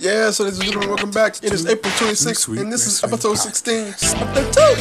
Yeah, 0.00 0.30
so 0.30 0.44
ladies 0.44 0.58
and 0.60 0.64
gentlemen, 0.66 0.88
welcome 0.88 1.10
back. 1.10 1.44
It 1.44 1.52
is 1.52 1.66
April 1.66 1.92
26th, 1.92 2.58
and 2.58 2.72
this 2.72 2.86
is 2.86 3.04
episode 3.04 3.34
16 3.34 3.88
of 3.88 4.34
the 4.34 4.40
two 4.50 4.74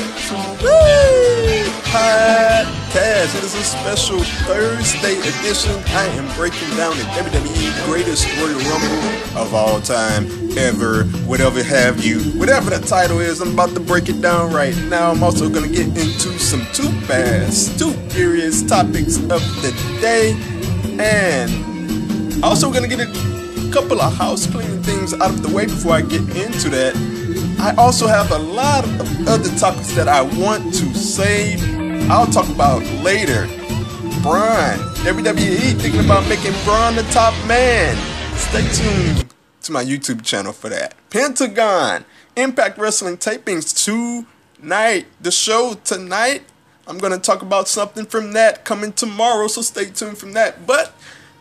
podcast. 1.91 3.35
It 3.37 3.43
is 3.43 3.53
a 3.53 3.63
special 3.65 4.19
Thursday 4.47 5.19
edition. 5.19 5.75
I 5.87 6.05
am 6.15 6.33
breaking 6.37 6.69
down 6.77 6.95
the 6.95 7.03
WWE 7.03 7.85
greatest 7.85 8.33
Royal 8.37 8.59
Rumble 8.59 9.37
of 9.37 9.53
all 9.53 9.81
time, 9.81 10.25
ever, 10.57 11.03
whatever 11.27 11.61
have 11.63 12.01
you, 12.01 12.21
whatever 12.39 12.69
the 12.69 12.79
title 12.79 13.19
is. 13.19 13.41
I'm 13.41 13.51
about 13.51 13.73
to 13.73 13.81
break 13.81 14.07
it 14.07 14.21
down 14.21 14.53
right 14.53 14.77
now. 14.83 15.11
I'm 15.11 15.21
also 15.21 15.49
gonna 15.49 15.67
get 15.67 15.87
into 15.87 16.39
some 16.39 16.65
too 16.71 16.89
fast, 17.07 17.77
too 17.77 17.91
furious 18.07 18.63
topics 18.63 19.17
of 19.17 19.41
the 19.61 19.73
day, 19.99 20.31
and 20.97 22.41
also 22.41 22.71
gonna 22.71 22.87
get 22.87 23.01
a 23.01 23.48
couple 23.71 24.01
of 24.01 24.13
house 24.15 24.47
cleaning 24.47 24.81
things 24.81 25.13
out 25.13 25.29
of 25.29 25.43
the 25.43 25.53
way 25.53 25.65
before 25.65 25.93
I 25.93 26.01
get 26.01 26.21
into 26.35 26.69
that. 26.69 26.95
I 27.59 27.75
also 27.75 28.07
have 28.07 28.31
a 28.31 28.39
lot 28.39 28.83
of 28.83 29.27
other 29.27 29.49
topics 29.57 29.93
that 29.93 30.07
I 30.07 30.21
want 30.21 30.73
to 30.73 30.93
save. 30.95 31.61
I'll 32.09 32.25
talk 32.25 32.49
about 32.49 32.81
later. 33.03 33.45
Braun, 34.21 34.79
WWE 35.05 35.79
thinking 35.79 36.03
about 36.03 36.27
making 36.27 36.53
Braun 36.63 36.95
the 36.95 37.03
top 37.11 37.33
man. 37.45 37.95
Stay 38.35 38.67
tuned 38.73 39.33
to 39.61 39.71
my 39.71 39.83
YouTube 39.83 40.23
channel 40.23 40.51
for 40.51 40.69
that. 40.69 40.95
Pentagon, 41.09 42.05
Impact 42.35 42.77
Wrestling 42.77 43.17
tapings 43.17 43.73
tonight. 43.85 45.05
The 45.21 45.31
show 45.31 45.75
tonight. 45.83 46.43
I'm 46.87 46.97
gonna 46.97 47.19
talk 47.19 47.43
about 47.43 47.67
something 47.67 48.05
from 48.05 48.33
that 48.33 48.65
coming 48.65 48.93
tomorrow, 48.93 49.47
so 49.47 49.61
stay 49.61 49.85
tuned 49.85 50.17
from 50.17 50.33
that. 50.33 50.65
But 50.65 50.95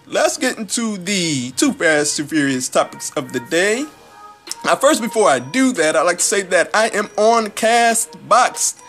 let's 0.09 0.37
get 0.37 0.59
into 0.59 0.97
the 0.97 1.53
too 1.53 1.73
fast, 1.73 2.17
too 2.17 2.25
furious 2.25 2.69
topics 2.69 3.11
of 3.13 3.33
the 3.33 3.41
day. 3.41 3.85
Now, 4.65 4.77
first, 4.77 5.03
before 5.03 5.29
I 5.29 5.39
do 5.39 5.73
that, 5.73 5.95
I'd 5.95 6.03
like 6.03 6.19
to 6.19 6.25
say 6.25 6.43
that 6.43 6.71
I 6.75 6.89
am 6.89 7.07
on 7.17 7.49
Castbox. 7.49 8.81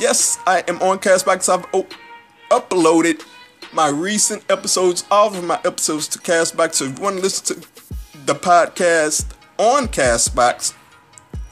Yes, 0.00 0.38
I 0.46 0.64
am 0.68 0.82
on 0.82 0.98
Castbox. 0.98 1.48
I've 1.48 1.66
uploaded 2.50 3.24
my 3.72 3.88
recent 3.88 4.44
episodes, 4.50 5.04
all 5.10 5.34
of 5.34 5.44
my 5.44 5.60
episodes 5.64 6.08
to 6.08 6.18
Castbox. 6.18 6.74
So 6.74 6.86
if 6.86 6.98
you 6.98 7.02
want 7.02 7.16
to 7.16 7.22
listen 7.22 7.60
to 7.60 7.68
the 8.26 8.34
podcast 8.34 9.26
on 9.58 9.88
Castbox, 9.88 10.74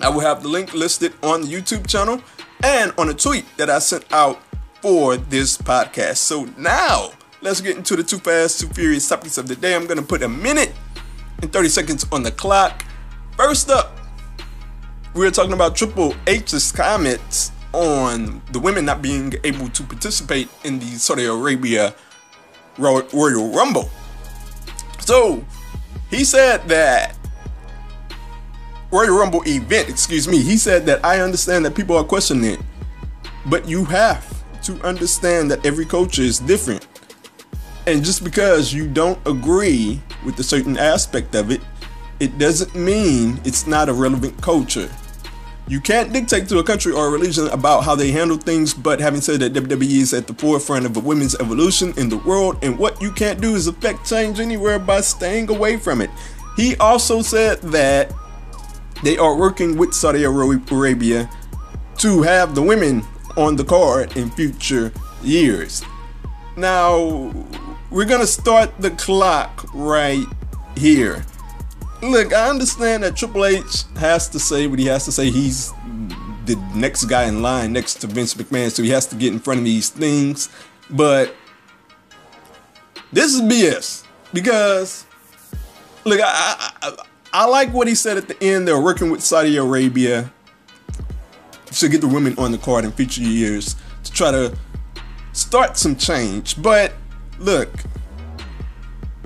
I 0.01 0.09
will 0.09 0.21
have 0.21 0.43
the 0.43 0.49
link 0.49 0.75
listed 0.75 1.13
on 1.23 1.43
the 1.43 1.47
YouTube 1.47 1.87
channel 1.87 2.21
and 2.63 2.93
on 2.99 3.09
a 3.09 3.15
tweet 3.15 3.45
that 3.57 3.71
I 3.71 3.79
sent 3.79 4.05
out 4.13 4.41
for 4.83 5.17
this 5.17 5.57
podcast. 5.57 6.17
So 6.17 6.45
now, 6.59 7.13
let's 7.45 7.61
get 7.61 7.77
into 7.77 7.95
the 7.95 8.03
too 8.03 8.17
fast, 8.19 8.59
too 8.61 8.69
furious 8.69 9.07
topics 9.07 9.37
of 9.37 9.47
the 9.47 9.55
day. 9.55 9.75
I'm 9.75 9.87
gonna 9.87 10.03
put 10.03 10.23
a 10.23 10.29
minute 10.29 10.73
and 11.43 11.53
30 11.53 11.69
seconds 11.69 12.07
on 12.11 12.23
the 12.23 12.33
clock. 12.33 12.85
First 13.37 13.69
up, 13.69 13.93
we 15.15 15.27
are 15.27 15.31
talking 15.31 15.53
about 15.53 15.77
Triple 15.77 16.15
H's 16.27 16.73
comments 16.73 17.53
on 17.75 18.41
the 18.53 18.59
women 18.59 18.87
not 18.87 19.03
being 19.03 19.35
able 19.45 19.69
to 19.69 19.83
participate 19.83 20.49
in 20.65 20.79
the 20.79 20.87
Saudi 20.87 21.27
Arabia 21.27 21.95
Royal 22.79 23.53
Rumble. 23.53 23.91
So, 25.01 25.45
he 26.09 26.25
said 26.25 26.67
that 26.69 27.15
Royal 28.91 29.19
Rumble 29.19 29.43
event, 29.47 29.91
excuse 29.91 30.27
me, 30.27 30.41
he 30.41 30.57
said 30.57 30.87
that 30.87 31.05
I 31.05 31.21
understand 31.21 31.67
that 31.67 31.75
people 31.75 31.95
are 31.97 32.05
questioning 32.05 32.53
it, 32.53 32.61
but 33.45 33.69
you 33.69 33.85
have 33.85 34.33
to 34.63 34.81
understand 34.83 35.51
that 35.51 35.67
every 35.67 35.85
culture 35.85 36.23
is 36.23 36.39
different. 36.39 36.87
And 37.87 38.05
just 38.05 38.25
because 38.25 38.73
you 38.73 38.89
don't 38.89 39.19
agree 39.27 40.01
with 40.25 40.39
a 40.39 40.43
certain 40.43 40.79
aspect 40.79 41.35
of 41.35 41.51
it, 41.51 41.61
it 42.19 42.39
doesn't 42.39 42.75
mean 42.75 43.41
it's 43.45 43.67
not 43.67 43.89
a 43.89 43.93
relevant 43.93 44.41
culture. 44.41 44.91
You 45.67 45.81
can't 45.81 46.13
dictate 46.13 46.49
to 46.49 46.59
a 46.59 46.65
country 46.65 46.93
or 46.93 47.07
a 47.07 47.11
religion 47.11 47.49
about 47.49 47.85
how 47.85 47.95
they 47.95 48.11
handle 48.11 48.37
things, 48.37 48.75
but 48.75 49.01
having 49.01 49.21
said 49.21 49.41
that, 49.41 49.55
WWE 49.55 50.01
is 50.01 50.13
at 50.13 50.27
the 50.27 50.35
forefront 50.35 50.85
of 50.85 50.97
a 50.97 51.01
women's 51.01 51.35
evolution 51.37 51.95
in 51.97 52.09
the 52.09 52.19
world, 52.19 52.59
and 52.63 52.79
what 52.79 53.01
you 53.01 53.11
can't 53.11 53.41
do 53.41 53.55
is 53.55 53.67
affect 53.67 54.07
change 54.07 54.41
anywhere 54.41 54.79
by 54.79 55.01
staying 55.01 55.49
away 55.51 55.79
from 55.79 56.01
it. 56.03 56.11
He 56.57 56.77
also 56.77 57.23
said 57.23 57.61
that 57.63 58.13
they 59.03 59.17
are 59.17 59.37
working 59.37 59.77
with 59.77 59.95
Saudi 59.95 60.25
Arabia 60.25 61.31
to 61.99 62.23
have 62.23 62.55
the 62.55 62.63
women 62.63 63.03
on 63.37 63.57
the 63.57 63.65
card 63.65 64.17
in 64.17 64.31
future 64.31 64.93
years. 65.23 65.83
Now, 66.57 67.33
we're 67.95 68.05
gonna 68.05 68.27
start 68.27 68.77
the 68.81 68.91
clock 68.91 69.67
right 69.73 70.27
here. 70.77 71.25
Look, 72.03 72.35
I 72.35 72.51
understand 72.51 73.05
that 73.05 73.17
Triple 73.17 73.45
H 73.45 73.85
has 73.97 74.29
to 74.31 74.41
say 74.41 74.67
what 74.67 74.81
he 74.81 74.87
has 74.87 75.05
to 75.05 75.13
say. 75.13 75.31
He's 75.31 75.73
the 76.45 76.57
next 76.75 77.05
guy 77.05 77.25
in 77.25 77.41
line 77.41 77.73
next 77.73 78.01
to 78.01 78.09
Vince 78.09 78.35
McMahon, 78.35 78.73
so 78.73 78.83
he 78.83 78.91
has 78.91 79.07
to 79.07 79.17
get 79.17 79.33
in 79.33 79.39
front 79.39 79.61
of 79.61 79.65
these 79.65 79.91
things. 79.91 80.51
But 80.91 81.37
this 83.13 83.33
is 83.33 83.41
BS 83.43 84.05
because 84.33 85.07
look, 86.05 86.19
I, 86.21 86.73
I, 86.83 86.97
I 87.33 87.47
like 87.47 87.73
what 87.73 87.87
he 87.87 87.95
said 87.95 88.17
at 88.17 88.27
the 88.27 88.43
end. 88.43 88.67
They're 88.67 88.83
working 88.83 89.09
with 89.09 89.23
Saudi 89.23 89.57
Arabia 89.57 90.33
to 91.67 91.89
get 91.89 92.01
the 92.01 92.09
women 92.09 92.35
on 92.39 92.51
the 92.51 92.59
card 92.59 92.85
in 92.85 92.91
future 92.91 93.23
years 93.23 93.77
to 94.03 94.13
try 94.13 94.33
to 94.33 94.59
start 95.33 95.79
some 95.79 95.95
change. 95.95 96.61
But 96.61 96.93
look, 97.39 97.71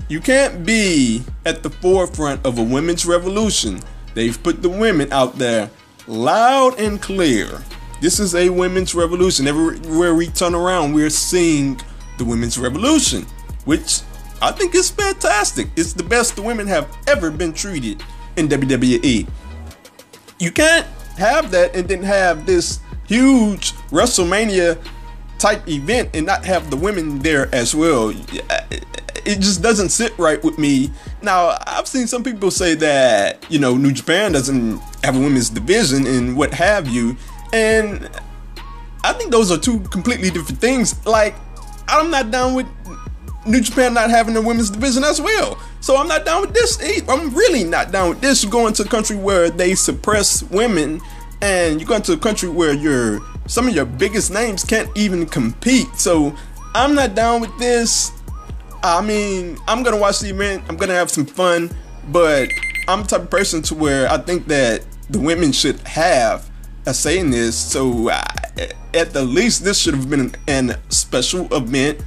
you 0.07 0.19
can't 0.19 0.65
be 0.65 1.23
at 1.45 1.63
the 1.63 1.69
forefront 1.69 2.45
of 2.45 2.57
a 2.57 2.63
women's 2.63 3.05
revolution. 3.05 3.79
They've 4.15 4.41
put 4.41 4.61
the 4.61 4.69
women 4.69 5.11
out 5.13 5.37
there 5.37 5.69
loud 6.07 6.79
and 6.79 7.01
clear. 7.01 7.61
This 8.01 8.19
is 8.19 8.33
a 8.33 8.49
women's 8.49 8.95
revolution. 8.95 9.47
Everywhere 9.47 10.15
we 10.15 10.27
turn 10.27 10.55
around, 10.55 10.93
we're 10.93 11.09
seeing 11.09 11.79
the 12.17 12.25
women's 12.25 12.57
revolution, 12.57 13.25
which 13.65 14.01
I 14.41 14.51
think 14.51 14.73
is 14.73 14.89
fantastic. 14.89 15.67
It's 15.75 15.93
the 15.93 16.03
best 16.03 16.35
the 16.35 16.41
women 16.41 16.65
have 16.67 16.87
ever 17.07 17.29
been 17.29 17.53
treated 17.53 18.01
in 18.35 18.47
WWE. 18.47 19.27
You 20.39 20.51
can't 20.51 20.87
have 21.17 21.51
that 21.51 21.75
and 21.75 21.87
then 21.87 22.01
have 22.03 22.45
this 22.45 22.79
huge 23.05 23.73
WrestleMania 23.91 24.81
type 25.39 25.67
event 25.67 26.09
and 26.13 26.25
not 26.25 26.45
have 26.45 26.69
the 26.69 26.77
women 26.77 27.19
there 27.19 27.53
as 27.55 27.73
well. 27.73 28.09
It 29.25 29.39
just 29.39 29.61
doesn't 29.61 29.89
sit 29.89 30.17
right 30.17 30.43
with 30.43 30.57
me. 30.57 30.91
Now, 31.21 31.57
I've 31.65 31.87
seen 31.87 32.07
some 32.07 32.23
people 32.23 32.51
say 32.51 32.75
that, 32.75 33.45
you 33.49 33.59
know, 33.59 33.75
New 33.75 33.91
Japan 33.91 34.31
doesn't 34.31 34.79
have 35.03 35.15
a 35.15 35.19
women's 35.19 35.49
division 35.49 36.05
and 36.07 36.37
what 36.37 36.53
have 36.53 36.87
you. 36.87 37.17
And 37.53 38.09
I 39.03 39.13
think 39.13 39.31
those 39.31 39.51
are 39.51 39.57
two 39.57 39.79
completely 39.81 40.29
different 40.29 40.59
things. 40.59 41.05
Like, 41.05 41.35
I'm 41.87 42.11
not 42.11 42.31
down 42.31 42.53
with 42.53 42.67
New 43.45 43.61
Japan 43.61 43.93
not 43.93 44.09
having 44.09 44.35
a 44.35 44.41
women's 44.41 44.69
division 44.69 45.03
as 45.03 45.21
well. 45.21 45.57
So 45.79 45.95
I'm 45.95 46.07
not 46.07 46.25
down 46.25 46.41
with 46.41 46.53
this. 46.53 46.77
I'm 47.07 47.33
really 47.33 47.63
not 47.63 47.91
down 47.91 48.09
with 48.09 48.21
this. 48.21 48.43
You're 48.43 48.51
going 48.51 48.73
to 48.73 48.83
a 48.83 48.87
country 48.87 49.15
where 49.15 49.49
they 49.49 49.75
suppress 49.75 50.43
women, 50.43 51.01
and 51.41 51.79
you're 51.79 51.87
going 51.87 52.01
to 52.03 52.13
a 52.13 52.17
country 52.17 52.49
where 52.49 52.73
your 52.73 53.21
some 53.49 53.67
of 53.67 53.75
your 53.75 53.85
biggest 53.85 54.31
names 54.31 54.63
can't 54.63 54.95
even 54.95 55.25
compete. 55.25 55.95
So 55.95 56.35
I'm 56.75 56.93
not 56.93 57.15
down 57.15 57.41
with 57.41 57.57
this. 57.57 58.11
I 58.83 59.01
mean, 59.01 59.57
I'm 59.67 59.81
gonna 59.81 59.97
watch 59.97 60.19
the 60.19 60.29
event. 60.29 60.63
I'm 60.69 60.77
gonna 60.77 60.93
have 60.93 61.09
some 61.09 61.25
fun, 61.25 61.71
but 62.09 62.47
I'm 62.87 63.01
the 63.01 63.07
type 63.07 63.21
of 63.23 63.29
person 63.31 63.63
to 63.63 63.75
where 63.75 64.07
I 64.09 64.19
think 64.19 64.45
that 64.47 64.85
the 65.09 65.19
women 65.19 65.51
should 65.51 65.79
have 65.79 66.49
a 66.85 66.93
say 66.93 67.17
in 67.17 67.31
this. 67.31 67.57
So 67.57 68.09
uh, 68.09 68.23
at 68.93 69.13
the 69.13 69.23
least, 69.23 69.63
this 69.63 69.79
should 69.79 69.95
have 69.95 70.09
been 70.09 70.19
an, 70.19 70.35
an 70.47 70.75
special 70.89 71.51
event. 71.53 72.01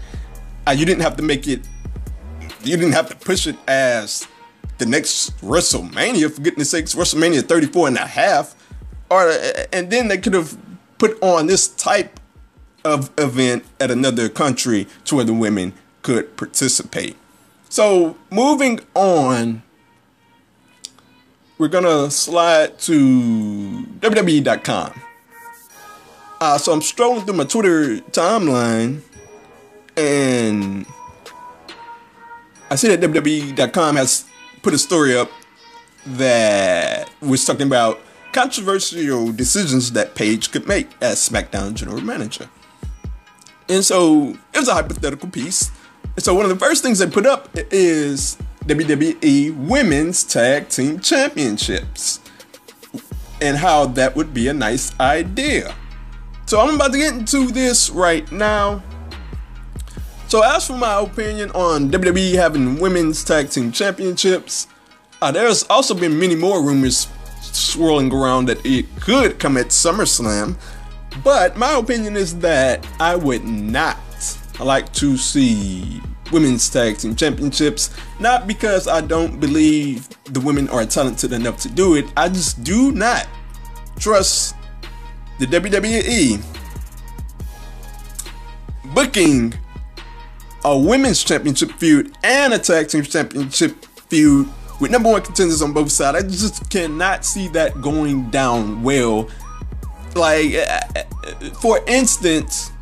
Uh, 0.66 0.70
you 0.70 0.86
didn't 0.86 1.02
have 1.02 1.16
to 1.16 1.24
make 1.24 1.48
it. 1.48 1.68
You 2.62 2.76
didn't 2.76 2.92
have 2.92 3.08
to 3.08 3.16
push 3.16 3.48
it 3.48 3.56
as 3.66 4.28
the 4.78 4.86
next 4.86 5.36
WrestleMania. 5.40 6.30
For 6.30 6.40
goodness 6.40 6.70
sakes, 6.70 6.94
WrestleMania 6.94 7.42
34 7.42 7.88
and 7.88 7.96
a 7.96 8.06
half. 8.06 8.54
Or 9.10 9.28
and 9.72 9.90
then 9.90 10.06
they 10.06 10.18
could 10.18 10.34
have 10.34 10.56
put 11.02 11.20
on 11.20 11.48
this 11.48 11.66
type 11.66 12.20
of 12.84 13.10
event 13.18 13.64
at 13.80 13.90
another 13.90 14.28
country 14.28 14.86
to 15.04 15.16
where 15.16 15.24
the 15.24 15.34
women 15.34 15.72
could 16.02 16.36
participate. 16.36 17.16
So 17.68 18.16
moving 18.30 18.78
on, 18.94 19.64
we're 21.58 21.66
gonna 21.66 22.08
slide 22.08 22.78
to 22.80 23.84
WWE.com. 23.98 25.02
Uh, 26.40 26.58
so 26.58 26.72
I'm 26.72 26.82
strolling 26.82 27.24
through 27.24 27.34
my 27.34 27.46
Twitter 27.46 27.96
timeline, 28.12 29.00
and 29.96 30.86
I 32.70 32.76
see 32.76 32.94
that 32.94 33.00
WWE.com 33.00 33.96
has 33.96 34.24
put 34.62 34.72
a 34.72 34.78
story 34.78 35.16
up 35.16 35.32
that 36.06 37.10
was 37.20 37.44
talking 37.44 37.66
about 37.66 38.00
controversial 38.32 39.32
decisions 39.32 39.92
that 39.92 40.14
Paige 40.14 40.50
could 40.50 40.66
make 40.66 40.88
as 41.00 41.28
SmackDown 41.28 41.74
general 41.74 42.00
manager. 42.00 42.48
And 43.68 43.84
so 43.84 44.36
it 44.52 44.58
was 44.58 44.68
a 44.68 44.74
hypothetical 44.74 45.28
piece. 45.28 45.70
And 46.16 46.24
so 46.24 46.34
one 46.34 46.44
of 46.44 46.50
the 46.50 46.56
first 46.64 46.82
things 46.82 46.98
they 46.98 47.06
put 47.06 47.26
up 47.26 47.48
is 47.70 48.36
WWE 48.66 49.56
Women's 49.68 50.24
Tag 50.24 50.68
Team 50.68 51.00
Championships 51.00 52.20
and 53.40 53.56
how 53.56 53.86
that 53.86 54.14
would 54.14 54.32
be 54.32 54.48
a 54.48 54.54
nice 54.54 54.98
idea. 55.00 55.74
So 56.46 56.60
I'm 56.60 56.74
about 56.74 56.92
to 56.92 56.98
get 56.98 57.14
into 57.14 57.48
this 57.48 57.90
right 57.90 58.30
now. 58.30 58.82
So 60.28 60.42
as 60.42 60.66
for 60.66 60.76
my 60.76 61.00
opinion 61.00 61.50
on 61.50 61.90
WWE 61.90 62.34
having 62.34 62.78
women's 62.78 63.22
tag 63.22 63.50
team 63.50 63.70
championships, 63.70 64.66
uh, 65.20 65.30
there's 65.30 65.64
also 65.64 65.94
been 65.94 66.18
many 66.18 66.34
more 66.34 66.62
rumors 66.62 67.06
swirling 67.42 68.12
around 68.12 68.46
that 68.46 68.64
it 68.64 68.86
could 69.00 69.38
come 69.38 69.56
at 69.56 69.68
SummerSlam. 69.68 70.56
But 71.22 71.56
my 71.56 71.74
opinion 71.74 72.16
is 72.16 72.38
that 72.38 72.86
I 72.98 73.16
would 73.16 73.44
not 73.44 73.98
like 74.60 74.92
to 74.94 75.16
see 75.16 76.00
women's 76.30 76.68
tag 76.70 76.98
team 76.98 77.14
championships. 77.14 77.90
Not 78.18 78.46
because 78.46 78.88
I 78.88 79.00
don't 79.00 79.38
believe 79.38 80.08
the 80.24 80.40
women 80.40 80.68
are 80.70 80.84
talented 80.86 81.32
enough 81.32 81.58
to 81.62 81.68
do 81.68 81.94
it. 81.94 82.06
I 82.16 82.28
just 82.28 82.64
do 82.64 82.92
not 82.92 83.28
trust 83.98 84.54
the 85.38 85.46
WWE 85.46 86.42
booking 88.94 89.54
a 90.64 90.78
women's 90.78 91.24
championship 91.24 91.72
feud 91.72 92.16
and 92.22 92.52
a 92.54 92.58
tag 92.58 92.88
team 92.88 93.02
championship 93.02 93.84
feud 93.84 94.48
with 94.82 94.90
number 94.90 95.08
one 95.08 95.22
contenders 95.22 95.62
on 95.62 95.72
both 95.72 95.92
sides. 95.92 96.18
I 96.18 96.28
just 96.28 96.68
cannot 96.68 97.24
see 97.24 97.46
that 97.48 97.80
going 97.80 98.28
down 98.30 98.82
well. 98.82 99.30
Like, 100.16 100.54
uh, 100.54 100.80
uh, 100.96 101.50
for 101.60 101.80
instance, 101.86 102.72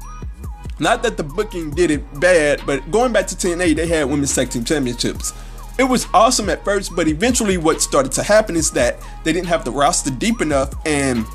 not 0.78 1.02
that 1.02 1.18
the 1.18 1.22
booking 1.22 1.70
did 1.70 1.90
it 1.90 2.18
bad, 2.18 2.62
but 2.64 2.90
going 2.90 3.12
back 3.12 3.26
to 3.28 3.34
TNA, 3.36 3.76
they 3.76 3.86
had 3.86 4.04
women's 4.04 4.34
tag 4.34 4.48
team 4.48 4.64
championships. 4.64 5.34
It 5.78 5.84
was 5.84 6.06
awesome 6.14 6.48
at 6.48 6.64
first, 6.64 6.96
but 6.96 7.06
eventually 7.06 7.58
what 7.58 7.82
started 7.82 8.12
to 8.12 8.22
happen 8.22 8.56
is 8.56 8.70
that 8.70 8.98
they 9.22 9.34
didn't 9.34 9.48
have 9.48 9.66
the 9.66 9.70
roster 9.70 10.10
deep 10.10 10.40
enough 10.40 10.72
and 10.86 11.26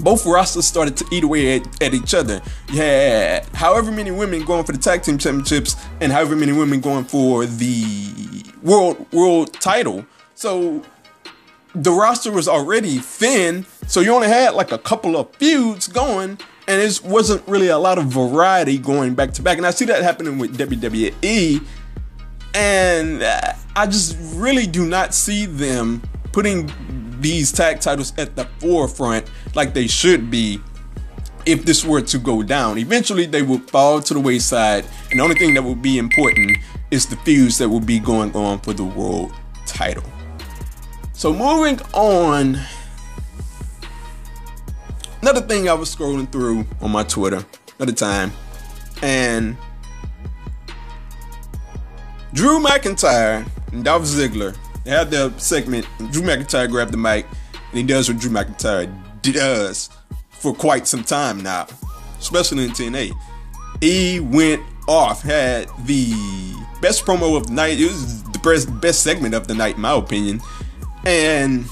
both 0.00 0.26
rosters 0.26 0.66
started 0.66 0.96
to 0.96 1.06
eat 1.12 1.22
away 1.22 1.56
at, 1.56 1.82
at, 1.82 1.94
each 1.94 2.14
other. 2.14 2.42
Had 2.68 3.44
however 3.54 3.92
many 3.92 4.10
women 4.10 4.44
going 4.44 4.64
for 4.64 4.72
the 4.72 4.78
tag 4.78 5.02
team 5.02 5.18
championships 5.18 5.76
and 6.00 6.10
however 6.10 6.34
many 6.34 6.52
women 6.52 6.80
going 6.80 7.04
for 7.04 7.46
the 7.46 8.49
world 8.62 9.06
world 9.12 9.52
title. 9.54 10.06
So 10.34 10.82
the 11.74 11.92
roster 11.92 12.32
was 12.32 12.48
already 12.48 12.98
thin, 12.98 13.66
so 13.86 14.00
you 14.00 14.12
only 14.12 14.28
had 14.28 14.54
like 14.54 14.72
a 14.72 14.78
couple 14.78 15.16
of 15.16 15.34
feuds 15.36 15.86
going, 15.86 16.38
and 16.66 16.82
it 16.82 17.00
wasn't 17.04 17.46
really 17.46 17.68
a 17.68 17.78
lot 17.78 17.98
of 17.98 18.06
variety 18.06 18.78
going 18.78 19.14
back 19.14 19.32
to 19.34 19.42
back. 19.42 19.58
And 19.58 19.66
I 19.66 19.70
see 19.70 19.84
that 19.86 20.02
happening 20.02 20.38
with 20.38 20.56
WWE, 20.58 21.64
and 22.54 23.22
uh, 23.22 23.52
I 23.76 23.86
just 23.86 24.16
really 24.34 24.66
do 24.66 24.86
not 24.86 25.14
see 25.14 25.46
them 25.46 26.02
putting 26.32 26.70
these 27.20 27.52
tag 27.52 27.80
titles 27.80 28.12
at 28.18 28.34
the 28.34 28.46
forefront 28.58 29.30
like 29.54 29.74
they 29.74 29.86
should 29.86 30.30
be 30.30 30.60
if 31.46 31.64
this 31.64 31.84
were 31.84 32.00
to 32.00 32.18
go 32.18 32.42
down. 32.42 32.78
Eventually, 32.78 33.26
they 33.26 33.42
would 33.42 33.70
fall 33.70 34.00
to 34.00 34.14
the 34.14 34.20
wayside, 34.20 34.84
and 35.10 35.20
the 35.20 35.22
only 35.22 35.36
thing 35.36 35.54
that 35.54 35.62
would 35.62 35.82
be 35.82 35.98
important 35.98 36.56
is 36.90 37.06
the 37.06 37.16
feuds 37.16 37.58
that 37.58 37.68
will 37.68 37.80
be 37.80 37.98
going 37.98 38.34
on 38.34 38.58
for 38.60 38.72
the 38.72 38.84
world 38.84 39.32
title. 39.66 40.04
So, 41.12 41.32
moving 41.32 41.80
on 41.92 42.58
another 45.22 45.42
thing 45.42 45.68
I 45.68 45.74
was 45.74 45.94
scrolling 45.94 46.30
through 46.30 46.66
on 46.80 46.90
my 46.90 47.02
Twitter 47.02 47.44
at 47.78 47.86
the 47.86 47.92
time, 47.92 48.32
and 49.02 49.56
Drew 52.32 52.58
McIntyre 52.58 53.46
and 53.72 53.84
Dolph 53.84 54.04
Ziggler 54.04 54.56
they 54.84 54.90
had 54.90 55.10
their 55.10 55.30
segment, 55.38 55.86
Drew 56.10 56.22
McIntyre 56.22 56.70
grabbed 56.70 56.92
the 56.92 56.96
mic, 56.96 57.26
and 57.52 57.78
he 57.78 57.82
does 57.82 58.08
what 58.08 58.18
Drew 58.18 58.30
McIntyre 58.30 58.90
does 59.22 59.90
for 60.30 60.54
quite 60.54 60.86
some 60.86 61.04
time 61.04 61.42
now, 61.42 61.66
especially 62.18 62.64
in 62.64 62.70
TNA. 62.70 63.12
He 63.80 64.20
went 64.20 64.62
off, 64.88 65.22
had 65.22 65.68
the 65.84 66.14
best 66.80 67.04
promo 67.04 67.36
of 67.36 67.50
night. 67.50 67.78
It 67.78 67.86
was 67.86 68.22
the 68.24 68.38
best, 68.38 68.80
best 68.80 69.02
segment 69.02 69.34
of 69.34 69.46
the 69.46 69.54
night, 69.54 69.76
in 69.76 69.82
my 69.82 69.94
opinion. 69.94 70.40
And 71.04 71.66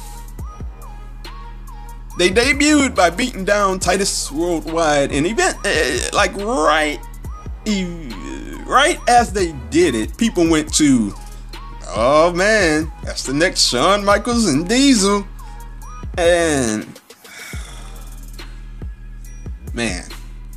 they 2.19 2.31
debuted 2.31 2.95
by 2.97 3.11
beating 3.11 3.45
down 3.45 3.79
Titus 3.79 4.33
Worldwide, 4.33 5.13
and 5.13 5.27
event 5.27 5.57
uh, 5.65 6.17
like 6.17 6.35
right, 6.37 6.99
right 8.67 8.99
as 9.07 9.33
they 9.33 9.53
did 9.71 9.95
it, 9.95 10.17
people 10.17 10.49
went 10.49 10.75
to, 10.75 11.15
oh 11.87 12.33
man, 12.33 12.91
that's 13.05 13.23
the 13.23 13.33
next 13.33 13.69
Shawn 13.69 14.05
Michaels 14.05 14.49
and 14.49 14.69
Diesel, 14.69 15.25
and 16.17 17.01
man, 19.73 20.09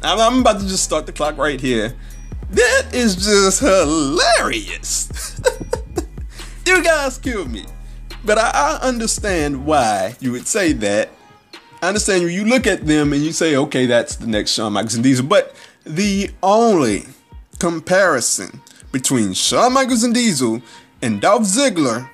I'm 0.02 0.40
about 0.40 0.62
to 0.62 0.68
just 0.68 0.84
start 0.84 1.06
the 1.06 1.12
clock 1.12 1.38
right 1.38 1.62
here. 1.62 1.94
That 2.52 2.94
is 2.94 3.16
just 3.16 3.62
hilarious. 3.62 5.40
you 6.66 6.84
guys 6.84 7.18
killed 7.18 7.50
me. 7.50 7.66
But 8.24 8.38
I, 8.38 8.52
I, 8.54 8.88
understand 8.88 9.66
why 9.66 10.16
you 10.20 10.32
would 10.32 10.48
say 10.48 10.74
that 10.74 11.10
I 11.82 11.88
understand 11.88 12.30
you 12.30 12.46
look 12.46 12.68
at 12.68 12.86
them 12.86 13.14
and 13.14 13.24
you 13.24 13.32
say, 13.32 13.56
okay, 13.56 13.88
that's 13.88 14.18
the 14.18 14.28
next 14.28 14.52
Shawn 14.52 14.74
Michaels 14.74 14.96
and 14.96 15.04
Diesel. 15.04 15.26
But 15.26 15.56
the 15.86 16.30
only 16.44 17.06
comparison 17.58 18.62
between 18.92 19.34
Shawn 19.34 19.74
Michaels 19.74 20.04
and 20.04 20.14
Diesel 20.14 20.62
and 21.02 21.20
Dolph 21.20 21.44
Ziggler 21.44 22.10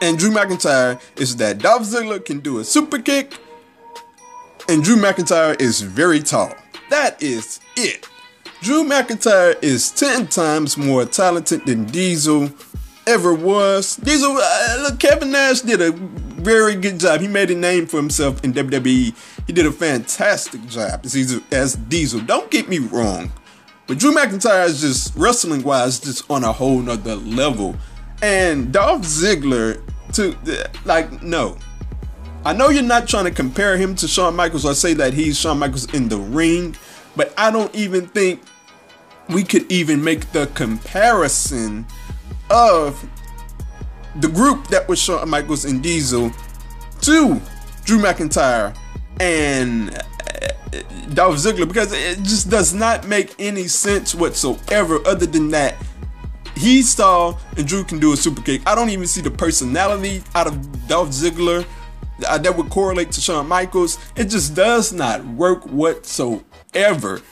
and 0.00 0.18
Drew 0.18 0.30
McIntyre 0.30 1.00
is 1.16 1.36
that 1.36 1.58
Dolph 1.58 1.82
Ziggler 1.82 2.24
can 2.24 2.40
do 2.40 2.58
a 2.58 2.64
super 2.64 2.98
kick 2.98 3.38
and 4.68 4.82
Drew 4.82 4.96
McIntyre 4.96 5.60
is 5.60 5.80
very 5.80 6.20
tall. 6.20 6.52
That 6.90 7.22
is 7.22 7.60
it. 7.76 8.08
Drew 8.62 8.84
McIntyre 8.84 9.62
is 9.62 9.90
10 9.92 10.28
times 10.28 10.76
more 10.76 11.04
talented 11.04 11.66
than 11.66 11.84
Diesel 11.84 12.50
ever 13.06 13.34
was. 13.34 13.96
Diesel, 13.96 14.36
uh, 14.40 14.78
look, 14.82 14.98
Kevin 14.98 15.30
Nash 15.30 15.60
did 15.60 15.80
a 15.80 15.92
very 15.92 16.74
good 16.74 16.98
job. 16.98 17.20
He 17.20 17.28
made 17.28 17.50
a 17.50 17.54
name 17.54 17.86
for 17.86 17.98
himself 17.98 18.42
in 18.44 18.52
WWE. 18.52 19.14
He 19.46 19.52
did 19.52 19.66
a 19.66 19.72
fantastic 19.72 20.66
job 20.66 21.00
as, 21.04 21.40
as 21.52 21.76
Diesel. 21.76 22.20
Don't 22.20 22.50
get 22.50 22.68
me 22.68 22.78
wrong. 22.78 23.30
But 23.86 23.98
Drew 23.98 24.12
McIntyre 24.12 24.66
is 24.66 24.80
just 24.80 25.16
wrestling 25.16 25.62
wise, 25.62 26.00
just 26.00 26.28
on 26.28 26.42
a 26.42 26.52
whole 26.52 26.80
nother 26.80 27.14
level. 27.14 27.76
And 28.22 28.72
Dolph 28.72 29.02
Ziggler, 29.02 29.80
to 30.14 30.36
like, 30.84 31.22
no. 31.22 31.56
I 32.44 32.52
know 32.52 32.68
you're 32.68 32.82
not 32.82 33.08
trying 33.08 33.24
to 33.24 33.30
compare 33.30 33.76
him 33.76 33.94
to 33.96 34.08
Shawn 34.08 34.34
Michaels 34.34 34.64
or 34.64 34.74
say 34.74 34.94
that 34.94 35.14
he's 35.14 35.38
Shawn 35.38 35.58
Michaels 35.58 35.92
in 35.92 36.08
the 36.08 36.16
ring, 36.16 36.76
but 37.16 37.32
I 37.36 37.50
don't 37.50 37.74
even 37.74 38.06
think 38.08 38.42
we 39.28 39.42
could 39.42 39.70
even 39.70 40.02
make 40.04 40.30
the 40.32 40.46
comparison 40.48 41.86
of 42.50 43.08
the 44.16 44.28
group 44.28 44.68
that 44.68 44.88
was 44.88 45.00
Shawn 45.00 45.28
Michaels 45.28 45.64
and 45.64 45.82
Diesel 45.82 46.30
to 47.02 47.40
Drew 47.84 47.98
McIntyre 47.98 48.76
and 49.20 49.94
uh, 49.94 50.82
Dolph 51.12 51.36
Ziggler 51.36 51.66
because 51.66 51.92
it 51.92 52.22
just 52.22 52.48
does 52.50 52.72
not 52.72 53.06
make 53.06 53.34
any 53.38 53.66
sense 53.68 54.14
whatsoever 54.14 55.00
other 55.06 55.26
than 55.26 55.50
that 55.50 55.74
he 56.56 56.82
saw 56.82 57.36
and 57.56 57.66
Drew 57.66 57.84
can 57.84 57.98
do 57.98 58.12
a 58.12 58.16
super 58.16 58.40
kick. 58.42 58.62
I 58.66 58.74
don't 58.74 58.88
even 58.90 59.06
see 59.06 59.20
the 59.20 59.30
personality 59.30 60.22
out 60.34 60.46
of 60.46 60.88
Dolph 60.88 61.10
Ziggler 61.10 61.66
uh, 62.26 62.38
that 62.38 62.56
would 62.56 62.70
correlate 62.70 63.12
to 63.12 63.20
Shawn 63.20 63.46
Michaels. 63.46 63.98
It 64.16 64.24
just 64.24 64.54
does 64.54 64.92
not 64.92 65.24
work 65.24 65.64
whatsoever. 65.66 66.42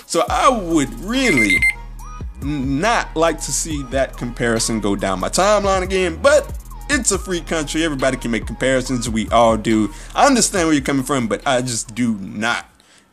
So 0.07 0.25
I 0.29 0.49
would 0.49 0.93
really 1.01 1.61
not 2.43 3.15
like 3.17 3.41
to 3.41 3.53
see 3.53 3.83
that 3.85 4.17
comparison 4.17 4.81
go 4.81 4.97
down 4.97 5.21
my 5.21 5.29
timeline 5.29 5.83
again, 5.83 6.19
but 6.21 6.53
it's 6.91 7.13
a 7.13 7.19
free 7.19 7.41
country. 7.41 7.83
Everybody 7.85 8.17
can 8.17 8.31
make 8.31 8.47
comparisons. 8.47 9.09
We 9.09 9.29
all 9.31 9.57
do. 9.57 9.93
I 10.15 10.27
understand 10.27 10.69
where 10.69 10.75
you're 10.75 10.85
coming 10.85 11.05
from, 11.05 11.29
but 11.29 11.47
I 11.47 11.63
just 11.63 11.95
do 11.95 12.15
not 12.15 12.67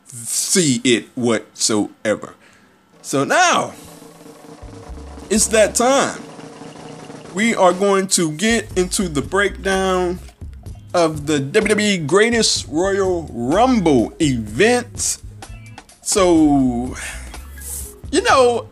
see 0.06 0.80
it 0.84 1.06
whatsoever. 1.14 2.34
So 3.00 3.24
now, 3.24 3.72
it's 5.30 5.46
that 5.48 5.74
time. 5.74 6.22
We 7.34 7.54
are 7.54 7.72
going 7.72 8.08
to 8.08 8.32
get 8.32 8.76
into 8.76 9.08
the 9.08 9.22
breakdown 9.22 10.18
of 10.92 11.26
the 11.26 11.38
WWE 11.38 12.06
Greatest 12.06 12.68
Royal 12.68 13.26
Rumble 13.32 14.12
event. 14.20 15.21
So, 16.12 16.94
you 18.10 18.20
know, 18.20 18.68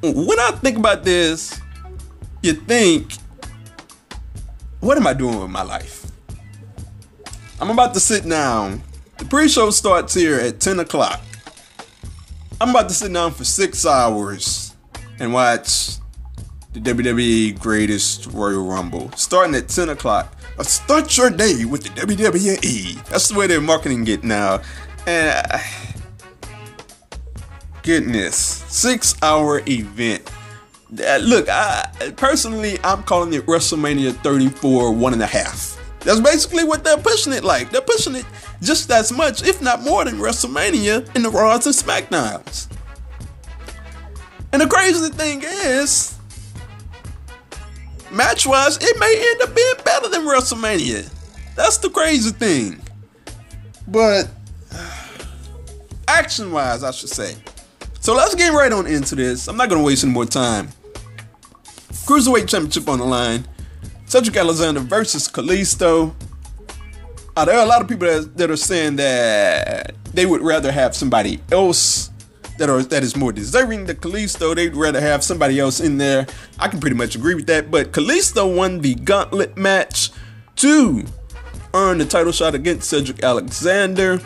when 0.00 0.38
I 0.38 0.52
think 0.52 0.78
about 0.78 1.02
this, 1.02 1.60
you 2.40 2.52
think, 2.52 3.14
what 4.78 4.96
am 4.96 5.08
I 5.08 5.12
doing 5.12 5.40
with 5.40 5.50
my 5.50 5.64
life? 5.64 6.06
I'm 7.60 7.70
about 7.70 7.94
to 7.94 8.00
sit 8.00 8.28
down. 8.28 8.80
The 9.18 9.24
pre 9.24 9.48
show 9.48 9.70
starts 9.70 10.14
here 10.14 10.38
at 10.38 10.60
10 10.60 10.78
o'clock. 10.78 11.20
I'm 12.60 12.70
about 12.70 12.90
to 12.90 12.94
sit 12.94 13.12
down 13.12 13.32
for 13.32 13.42
six 13.42 13.84
hours 13.84 14.76
and 15.18 15.32
watch 15.32 15.96
the 16.72 16.78
WWE 16.78 17.58
Greatest 17.58 18.28
Royal 18.28 18.64
Rumble, 18.64 19.10
starting 19.16 19.56
at 19.56 19.68
10 19.68 19.88
o'clock. 19.88 20.32
Uh, 20.56 20.62
start 20.62 21.16
your 21.16 21.30
day 21.30 21.64
with 21.64 21.82
the 21.82 21.88
WWE. 22.02 23.04
That's 23.08 23.30
the 23.30 23.36
way 23.36 23.48
they're 23.48 23.60
marketing 23.60 24.06
it 24.06 24.22
now. 24.22 24.62
And 25.08 25.44
uh, 25.50 25.58
goodness, 27.86 28.36
six 28.36 29.14
hour 29.22 29.62
event. 29.66 30.28
Uh, 31.00 31.18
look, 31.18 31.48
I 31.48 31.88
personally, 32.16 32.78
I'm 32.84 33.04
calling 33.04 33.32
it 33.32 33.46
WrestleMania 33.46 34.12
34 34.22 34.92
one 34.92 35.12
and 35.12 35.22
a 35.22 35.26
half. 35.26 35.80
That's 36.00 36.20
basically 36.20 36.64
what 36.64 36.84
they're 36.84 36.98
pushing 36.98 37.32
it 37.32 37.44
like. 37.44 37.70
They're 37.70 37.80
pushing 37.80 38.16
it 38.16 38.24
just 38.60 38.90
as 38.90 39.12
much, 39.12 39.42
if 39.44 39.62
not 39.62 39.82
more, 39.82 40.04
than 40.04 40.16
WrestleMania 40.16 41.14
in 41.16 41.22
the 41.22 41.30
Raws 41.30 41.66
and 41.66 41.74
SmackDowns. 41.74 42.68
And 44.52 44.62
the 44.62 44.66
crazy 44.66 45.08
thing 45.10 45.42
is, 45.44 46.16
match 48.10 48.46
wise, 48.46 48.78
it 48.80 48.98
may 48.98 49.30
end 49.30 49.42
up 49.42 49.54
being 49.54 49.74
better 49.84 50.08
than 50.08 50.22
WrestleMania. 50.22 51.12
That's 51.54 51.78
the 51.78 51.90
crazy 51.90 52.30
thing. 52.30 52.80
But 53.88 54.28
action 56.08 56.50
wise, 56.50 56.82
I 56.82 56.90
should 56.90 57.10
say. 57.10 57.36
So 58.06 58.14
let's 58.14 58.36
get 58.36 58.52
right 58.52 58.72
on 58.72 58.86
into 58.86 59.16
this. 59.16 59.48
I'm 59.48 59.56
not 59.56 59.68
going 59.68 59.80
to 59.80 59.84
waste 59.84 60.04
any 60.04 60.12
more 60.12 60.24
time. 60.24 60.68
Cruiserweight 62.06 62.48
Championship 62.48 62.88
on 62.88 63.00
the 63.00 63.04
line. 63.04 63.48
Cedric 64.04 64.36
Alexander 64.36 64.78
versus 64.78 65.26
Kalisto. 65.26 66.14
Uh, 67.36 67.44
there 67.44 67.58
are 67.58 67.64
a 67.64 67.68
lot 67.68 67.82
of 67.82 67.88
people 67.88 68.06
that, 68.06 68.36
that 68.36 68.48
are 68.48 68.56
saying 68.56 68.94
that 68.94 69.96
they 70.14 70.24
would 70.24 70.40
rather 70.40 70.70
have 70.70 70.94
somebody 70.94 71.40
else 71.50 72.12
that 72.58 72.70
are 72.70 72.80
that 72.84 73.02
is 73.02 73.16
more 73.16 73.32
deserving 73.32 73.86
than 73.86 73.96
Kalisto. 73.96 74.54
They'd 74.54 74.76
rather 74.76 75.00
have 75.00 75.24
somebody 75.24 75.58
else 75.58 75.80
in 75.80 75.98
there. 75.98 76.28
I 76.60 76.68
can 76.68 76.78
pretty 76.78 76.94
much 76.94 77.16
agree 77.16 77.34
with 77.34 77.48
that. 77.48 77.72
But 77.72 77.90
Kalisto 77.90 78.56
won 78.56 78.82
the 78.82 78.94
gauntlet 78.94 79.56
match 79.56 80.12
to 80.58 81.04
earn 81.74 81.98
the 81.98 82.04
title 82.04 82.30
shot 82.30 82.54
against 82.54 82.88
Cedric 82.88 83.24
Alexander. 83.24 84.20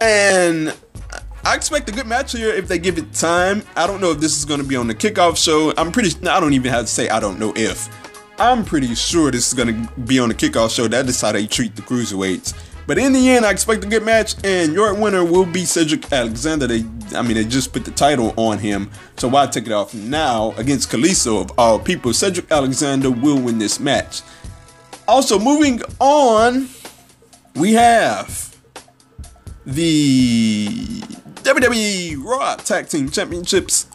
And 0.00 0.74
I 1.44 1.54
expect 1.56 1.88
a 1.88 1.92
good 1.92 2.06
match 2.06 2.32
here 2.32 2.50
if 2.50 2.68
they 2.68 2.78
give 2.78 2.98
it 2.98 3.12
time. 3.12 3.62
I 3.76 3.86
don't 3.86 4.00
know 4.00 4.10
if 4.10 4.20
this 4.20 4.36
is 4.36 4.44
going 4.44 4.60
to 4.60 4.66
be 4.66 4.76
on 4.76 4.86
the 4.86 4.94
kickoff 4.94 5.42
show. 5.42 5.72
I'm 5.76 5.92
pretty. 5.92 6.14
I 6.28 6.40
don't 6.40 6.52
even 6.52 6.70
have 6.72 6.86
to 6.86 6.90
say 6.90 7.08
I 7.08 7.20
don't 7.20 7.38
know 7.38 7.52
if. 7.56 7.88
I'm 8.38 8.64
pretty 8.64 8.94
sure 8.94 9.32
this 9.32 9.48
is 9.48 9.54
going 9.54 9.86
to 9.86 10.00
be 10.02 10.20
on 10.20 10.28
the 10.28 10.34
kickoff 10.34 10.74
show. 10.74 10.86
That 10.86 11.08
is 11.08 11.20
how 11.20 11.32
they 11.32 11.46
treat 11.46 11.74
the 11.74 11.82
cruiserweights. 11.82 12.54
But 12.86 12.96
in 12.96 13.12
the 13.12 13.28
end, 13.28 13.44
I 13.44 13.50
expect 13.50 13.84
a 13.84 13.86
good 13.86 14.02
match, 14.02 14.34
and 14.44 14.72
your 14.72 14.94
winner 14.94 15.22
will 15.22 15.44
be 15.44 15.66
Cedric 15.66 16.10
Alexander. 16.10 16.66
They, 16.66 16.84
I 17.14 17.20
mean, 17.20 17.34
they 17.34 17.44
just 17.44 17.70
put 17.72 17.84
the 17.84 17.90
title 17.90 18.32
on 18.36 18.58
him, 18.58 18.90
so 19.16 19.28
why 19.28 19.46
take 19.46 19.66
it 19.66 19.72
off 19.72 19.92
now 19.92 20.52
against 20.56 20.90
Kalisto 20.90 21.42
of 21.42 21.58
all 21.58 21.78
people? 21.78 22.14
Cedric 22.14 22.50
Alexander 22.50 23.10
will 23.10 23.38
win 23.38 23.58
this 23.58 23.78
match. 23.78 24.22
Also, 25.06 25.38
moving 25.38 25.82
on, 25.98 26.68
we 27.56 27.74
have 27.74 28.47
the 29.68 30.66
WWE 31.42 32.16
Raw 32.24 32.56
Tag 32.56 32.88
Team 32.88 33.10
Championships 33.10 33.86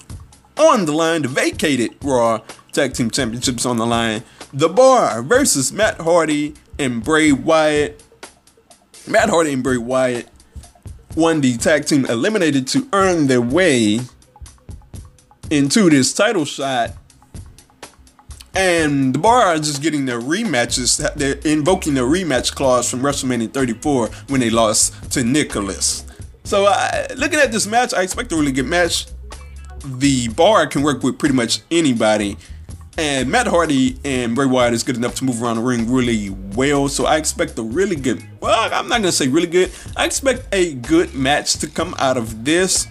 on 0.55 0.85
the 0.85 0.91
line. 0.91 1.23
The 1.23 1.27
vacated 1.27 1.95
Raw 2.03 2.41
Tag 2.71 2.93
Team 2.93 3.09
Championships 3.09 3.65
on 3.65 3.77
the 3.77 3.85
line. 3.85 4.23
The 4.53 4.69
Bar 4.69 5.23
versus 5.23 5.73
Matt 5.73 5.99
Hardy 5.99 6.53
and 6.77 7.03
Bray 7.03 7.31
Wyatt. 7.31 8.03
Matt 9.07 9.29
Hardy 9.29 9.51
and 9.51 9.63
Bray 9.63 9.77
Wyatt 9.77 10.29
won 11.15 11.41
the 11.41 11.57
tag 11.57 11.85
team 11.85 12.05
eliminated 12.05 12.67
to 12.67 12.87
earn 12.93 13.25
their 13.25 13.41
way 13.41 13.99
into 15.49 15.89
this 15.89 16.13
title 16.13 16.45
shot. 16.45 16.91
And 18.55 19.15
the 19.15 19.19
bar 19.19 19.41
are 19.41 19.57
just 19.57 19.81
getting 19.81 20.05
their 20.05 20.19
rematches. 20.19 20.97
They're 21.15 21.39
invoking 21.43 21.95
the 21.95 22.01
rematch 22.01 22.53
clause 22.53 22.89
from 22.89 23.01
WrestleMania 23.01 23.51
34 23.51 24.07
when 24.27 24.41
they 24.41 24.51
lost 24.51 25.11
to 25.13 25.23
Nicholas. 25.23 26.05
So, 26.43 26.65
uh, 26.67 27.07
looking 27.15 27.39
at 27.39 27.51
this 27.51 27.65
match, 27.65 27.93
I 27.93 28.03
expect 28.03 28.31
a 28.31 28.35
really 28.35 28.51
good 28.51 28.67
match. 28.67 29.07
The 29.85 30.27
bar 30.29 30.67
can 30.67 30.83
work 30.83 31.01
with 31.01 31.17
pretty 31.17 31.35
much 31.35 31.61
anybody. 31.71 32.37
And 32.95 33.31
Matt 33.31 33.47
Hardy 33.47 33.97
and 34.05 34.35
Bray 34.35 34.45
Wyatt 34.45 34.73
is 34.73 34.83
good 34.83 34.97
enough 34.97 35.15
to 35.15 35.25
move 35.25 35.41
around 35.41 35.55
the 35.55 35.63
ring 35.63 35.91
really 35.91 36.29
well. 36.29 36.87
So 36.87 37.05
I 37.05 37.17
expect 37.17 37.57
a 37.57 37.63
really 37.63 37.95
good, 37.95 38.23
well, 38.39 38.69
I'm 38.71 38.87
not 38.87 39.01
going 39.01 39.03
to 39.03 39.11
say 39.11 39.27
really 39.27 39.47
good. 39.47 39.71
I 39.97 40.05
expect 40.05 40.53
a 40.53 40.75
good 40.75 41.15
match 41.15 41.55
to 41.55 41.67
come 41.67 41.95
out 41.97 42.17
of 42.17 42.45
this. 42.45 42.87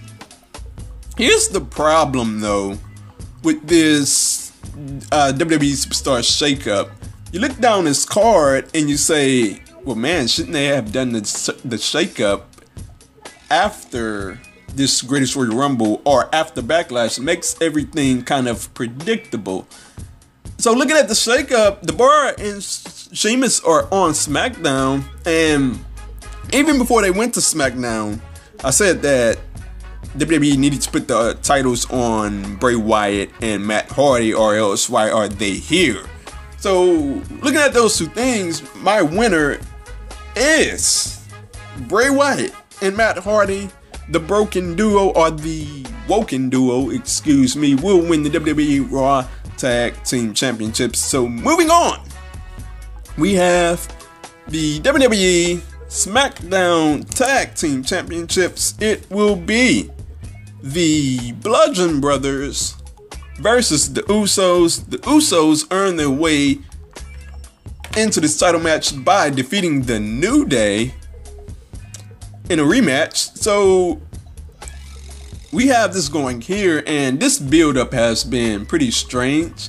Here's 1.16 1.48
the 1.48 1.60
problem, 1.60 2.40
though, 2.40 2.78
with 3.44 3.64
this 3.68 4.41
uh, 5.10 5.32
WWE 5.34 5.72
Superstar 5.72 6.20
shakeup. 6.20 6.90
You 7.32 7.40
look 7.40 7.58
down 7.58 7.84
this 7.84 8.04
card 8.04 8.68
and 8.74 8.88
you 8.90 8.96
say, 8.96 9.62
well, 9.84 9.96
man, 9.96 10.28
shouldn't 10.28 10.52
they 10.52 10.66
have 10.66 10.92
done 10.92 11.12
the, 11.12 11.20
the 11.64 11.76
shakeup 11.76 12.42
after 13.50 14.40
this 14.68 15.02
Greatest 15.02 15.36
Royal 15.36 15.56
Rumble 15.56 16.00
or 16.04 16.34
after 16.34 16.62
Backlash 16.62 17.18
makes 17.20 17.60
everything 17.60 18.22
kind 18.22 18.48
of 18.48 18.72
predictable. 18.74 19.66
So 20.58 20.72
looking 20.72 20.96
at 20.96 21.08
the 21.08 21.14
shakeup, 21.14 21.82
the 21.82 21.92
Bar 21.92 22.34
and 22.38 22.62
Sheamus 22.62 23.60
are 23.60 23.82
on 23.92 24.12
SmackDown, 24.12 25.04
and 25.26 25.84
even 26.52 26.78
before 26.78 27.02
they 27.02 27.10
went 27.10 27.34
to 27.34 27.40
SmackDown, 27.40 28.20
I 28.62 28.70
said 28.70 29.02
that 29.02 29.38
WWE 30.16 30.58
needed 30.58 30.82
to 30.82 30.90
put 30.90 31.08
the 31.08 31.38
titles 31.42 31.90
on 31.90 32.56
Bray 32.56 32.76
Wyatt 32.76 33.30
and 33.40 33.66
Matt 33.66 33.90
Hardy, 33.90 34.34
or 34.34 34.54
else 34.56 34.90
why 34.90 35.10
are 35.10 35.28
they 35.28 35.52
here? 35.52 36.04
So 36.58 37.22
looking 37.40 37.56
at 37.56 37.72
those 37.72 37.96
two 37.96 38.06
things, 38.06 38.62
my 38.76 39.02
winner 39.02 39.58
is 40.36 41.24
Bray 41.88 42.10
Wyatt 42.10 42.52
and 42.82 42.96
Matt 42.96 43.18
Hardy, 43.18 43.70
the 44.10 44.20
broken 44.20 44.74
duo 44.74 45.10
or 45.10 45.30
the 45.30 45.86
woken 46.08 46.50
duo, 46.50 46.90
excuse 46.90 47.56
me, 47.56 47.74
will 47.74 48.06
win 48.06 48.22
the 48.22 48.30
WWE 48.30 48.90
Raw 48.90 49.26
Tag 49.56 50.02
Team 50.04 50.34
Championships. 50.34 50.98
So 50.98 51.26
moving 51.26 51.70
on, 51.70 52.00
we 53.16 53.34
have 53.34 53.86
the 54.48 54.80
WWE 54.80 55.60
SmackDown 55.88 57.08
Tag 57.14 57.54
Team 57.54 57.82
Championships. 57.82 58.74
It 58.80 59.08
will 59.10 59.36
be 59.36 59.90
the 60.62 61.32
Bludgeon 61.32 62.00
Brothers 62.00 62.76
versus 63.38 63.92
the 63.92 64.02
Usos. 64.02 64.88
The 64.88 64.98
Usos 64.98 65.66
earn 65.70 65.96
their 65.96 66.10
way 66.10 66.58
into 67.96 68.20
this 68.20 68.38
title 68.38 68.60
match 68.60 69.04
by 69.04 69.30
defeating 69.30 69.82
the 69.82 70.00
New 70.00 70.46
Day 70.46 70.94
in 72.48 72.58
a 72.58 72.62
rematch. 72.62 73.36
So 73.36 74.00
we 75.52 75.66
have 75.66 75.92
this 75.92 76.08
going 76.08 76.40
here, 76.40 76.82
and 76.86 77.20
this 77.20 77.38
build 77.38 77.76
up 77.76 77.92
has 77.92 78.24
been 78.24 78.64
pretty 78.64 78.90
strange. 78.90 79.68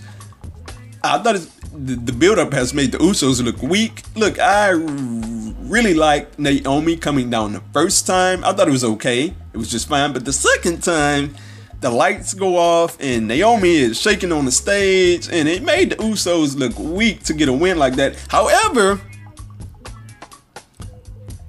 I 1.04 1.18
thought 1.18 1.36
the, 1.74 1.96
the 1.96 2.14
build 2.14 2.40
up 2.40 2.54
has 2.54 2.74
made 2.74 2.94
the 2.94 2.98
Usos 3.00 3.44
look 3.44 3.62
weak. 3.62 4.04
Look, 4.16 4.40
I 4.40 4.70
really 4.70 5.94
like 5.94 6.40
Naomi 6.40 6.96
coming 6.96 7.30
down 7.30 7.52
the 7.52 7.62
first 7.74 8.08
time. 8.08 8.44
I 8.46 8.54
thought 8.54 8.70
it 8.70 8.72
was 8.72 8.86
okay, 8.86 9.34
it 9.54 9.58
was 9.58 9.70
just 9.70 9.90
fine. 9.90 10.14
But 10.14 10.24
the 10.24 10.32
second 10.32 10.82
time, 10.82 11.36
the 11.82 11.90
lights 11.90 12.34
go 12.34 12.56
off 12.56 12.98
and 13.02 13.28
Naomi 13.28 13.76
is 13.76 14.00
shaking 14.00 14.32
on 14.32 14.46
the 14.46 14.52
stage, 14.52 15.28
and 15.30 15.50
it 15.50 15.62
made 15.62 15.90
the 15.90 15.96
Usos 15.98 16.58
look 16.58 16.80
weak 16.80 17.24
to 17.24 17.34
get 17.34 17.50
a 17.50 17.54
win 17.54 17.78
like 17.78 17.96
that. 17.96 18.16
However, 18.30 19.02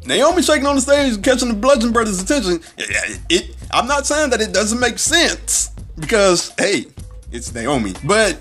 Naomi 0.05 0.43
shaking 0.43 0.67
on 0.67 0.75
the 0.75 0.83
stage, 0.83 1.23
catching 1.23 1.49
the 1.49 1.55
Bludgeon 1.55 1.93
Brothers' 1.93 2.21
attention. 2.21 2.61
It, 2.77 3.21
it, 3.29 3.57
I'm 3.71 3.87
not 3.87 4.05
saying 4.05 4.31
that 4.31 4.41
it 4.41 4.53
doesn't 4.53 4.81
make 4.81 4.99
sense 4.99 5.71
because 5.97 6.53
hey, 6.59 6.87
it's 7.31 7.55
Naomi, 7.55 7.95
but 8.03 8.37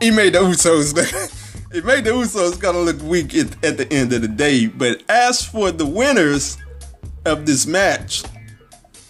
he 0.00 0.10
made 0.10 0.34
the 0.34 0.40
Usos. 0.40 0.94
it 1.72 1.84
made 1.84 2.04
the 2.04 2.10
Usos 2.10 2.60
kind 2.60 2.76
of 2.76 2.84
look 2.84 3.02
weak 3.02 3.34
at, 3.34 3.64
at 3.64 3.76
the 3.76 3.92
end 3.92 4.12
of 4.12 4.22
the 4.22 4.28
day. 4.28 4.66
But 4.66 5.02
as 5.08 5.44
for 5.44 5.70
the 5.70 5.86
winners 5.86 6.58
of 7.24 7.46
this 7.46 7.66
match, 7.66 8.22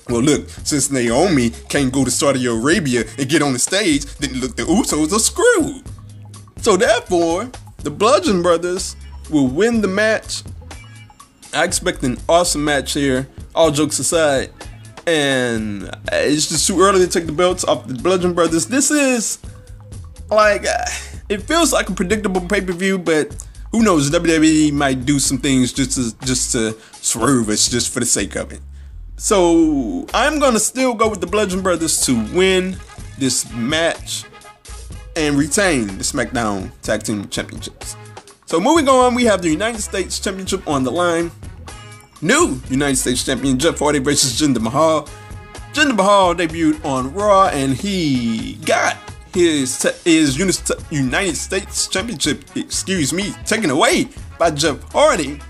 well, 0.09 0.23
look, 0.23 0.49
since 0.49 0.91
Naomi 0.91 1.51
can't 1.69 1.93
go 1.93 2.05
to 2.05 2.11
Saudi 2.11 2.47
Arabia 2.47 3.05
and 3.19 3.29
get 3.29 3.43
on 3.43 3.53
the 3.53 3.59
stage, 3.59 4.05
then 4.17 4.41
look, 4.41 4.57
the 4.57 4.63
Usos 4.63 5.13
are 5.13 5.19
screwed. 5.19 5.83
So 6.63 6.77
therefore, 6.77 7.51
the 7.79 7.91
Bludgeon 7.91 8.43
Brothers 8.43 8.97
will 9.31 9.49
win 9.49 9.81
the 9.81 9.89
match 9.89 10.43
I 11.57 11.65
expect 11.65 12.03
an 12.03 12.19
awesome 12.29 12.65
match 12.65 12.93
here, 12.93 13.27
all 13.55 13.71
jokes 13.71 13.99
aside. 13.99 14.51
And 15.07 15.89
uh, 15.89 15.99
it's 16.13 16.49
just 16.49 16.67
too 16.67 16.81
early 16.83 17.01
to 17.01 17.11
take 17.11 17.25
the 17.25 17.33
belts 17.33 17.65
off 17.65 17.87
the 17.87 17.95
Bludgeon 17.95 18.35
Brothers. 18.35 18.67
This 18.67 18.91
is 18.91 19.39
like, 20.31 20.65
it 21.29 21.43
feels 21.43 21.73
like 21.73 21.89
a 21.89 21.93
predictable 21.93 22.41
pay 22.41 22.61
per 22.61 22.73
view, 22.73 22.99
but 22.99 23.35
who 23.73 23.83
knows? 23.83 24.11
WWE 24.11 24.73
might 24.73 25.05
do 25.05 25.19
some 25.19 25.39
things 25.39 25.73
just 25.73 25.93
to 25.93 26.27
just 26.27 26.53
to 26.53 26.77
swerve 27.01 27.49
us 27.49 27.69
just 27.69 27.93
for 27.93 28.01
the 28.01 28.07
sake 28.07 28.37
of 28.37 28.53
it. 28.53 28.61
So 29.17 30.07
I'm 30.15 30.39
gonna 30.39 30.61
still 30.61 30.95
go 30.95 31.09
with 31.09 31.21
the 31.21 31.27
Bludgeon 31.27 31.63
Brothers 31.63 32.01
to 32.07 32.15
win 32.35 32.77
this 33.19 33.51
match 33.53 34.25
and 35.17 35.39
retain 35.39 35.87
the 35.87 36.05
SmackDown 36.05 36.71
Tag 36.83 37.03
Team 37.03 37.29
Championships. 37.29 37.97
So 38.47 38.61
moving 38.61 38.89
on, 38.89 39.15
we 39.15 39.25
have 39.25 39.43
the 39.43 39.51
United 39.51 39.81
States 39.81 40.21
Championship 40.21 40.67
on 40.69 40.85
the 40.85 40.93
line. 40.93 41.31
New 42.23 42.61
United 42.69 42.97
States 42.97 43.25
Champion 43.25 43.59
Jeff 43.59 43.79
Hardy 43.79 43.99
versus 43.99 44.41
Jinder 44.41 44.61
Mahal. 44.61 45.09
Jinder 45.73 45.97
Mahal 45.97 46.35
debuted 46.35 46.83
on 46.85 47.13
Raw 47.13 47.49
and 47.49 47.75
he 47.75 48.55
got 48.65 48.97
his 49.37 49.83
his 50.05 50.39
United 50.91 51.37
States 51.37 51.89
Championship, 51.89 52.45
excuse 52.57 53.13
me, 53.13 53.33
taken 53.45 53.71
away 53.71 54.09
by 54.39 54.51
Jeff 54.51 54.83
Hardy. 54.93 55.41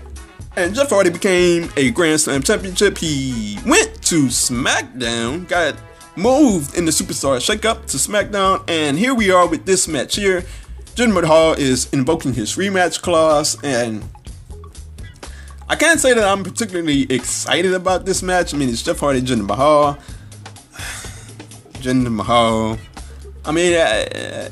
And 0.57 0.75
Jeff 0.75 0.89
Hardy 0.89 1.09
became 1.09 1.69
a 1.77 1.91
Grand 1.91 2.19
Slam 2.19 2.43
Championship. 2.43 2.97
He 2.97 3.57
went 3.65 4.01
to 4.03 4.25
SmackDown, 4.25 5.47
got 5.47 5.75
moved 6.17 6.77
in 6.77 6.83
the 6.83 6.91
Superstar 6.91 7.37
Shakeup 7.37 7.85
to 7.87 7.97
SmackDown, 7.97 8.63
and 8.67 8.97
here 8.99 9.15
we 9.15 9.31
are 9.31 9.47
with 9.47 9.65
this 9.65 9.87
match 9.87 10.15
here. 10.15 10.43
Jinder 10.95 11.13
Mahal 11.13 11.53
is 11.53 11.87
invoking 11.93 12.33
his 12.33 12.55
rematch 12.55 13.01
clause, 13.01 13.57
and 13.63 14.03
I 15.69 15.75
can't 15.75 15.99
say 15.99 16.13
that 16.13 16.23
I'm 16.23 16.43
particularly 16.43 17.03
excited 17.03 17.73
about 17.73 18.05
this 18.05 18.21
match. 18.21 18.53
I 18.53 18.57
mean, 18.57 18.67
it's 18.67 18.81
Jeff 18.81 18.99
Hardy, 18.99 19.21
Jinder 19.21 19.45
Mahal. 19.45 19.93
Jinder 21.79 22.11
Mahal. 22.11 22.77
I 23.47 23.51
mean, 23.53 23.73
uh, 23.73 24.49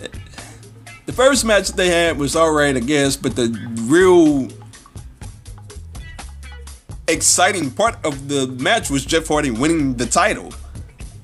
the 1.05 1.11
first 1.11 1.43
match 1.43 1.67
they 1.73 1.89
had 1.89 2.17
was 2.17 2.35
alright, 2.35 2.77
I 2.77 2.79
guess, 2.79 3.17
but 3.17 3.35
the 3.35 3.49
real 3.81 4.47
exciting 7.07 7.71
part 7.71 7.97
of 8.05 8.29
the 8.29 8.47
match 8.47 8.89
was 8.89 9.05
Jeff 9.05 9.27
Hardy 9.27 9.51
winning 9.51 9.95
the 9.95 10.05
title. 10.05 10.53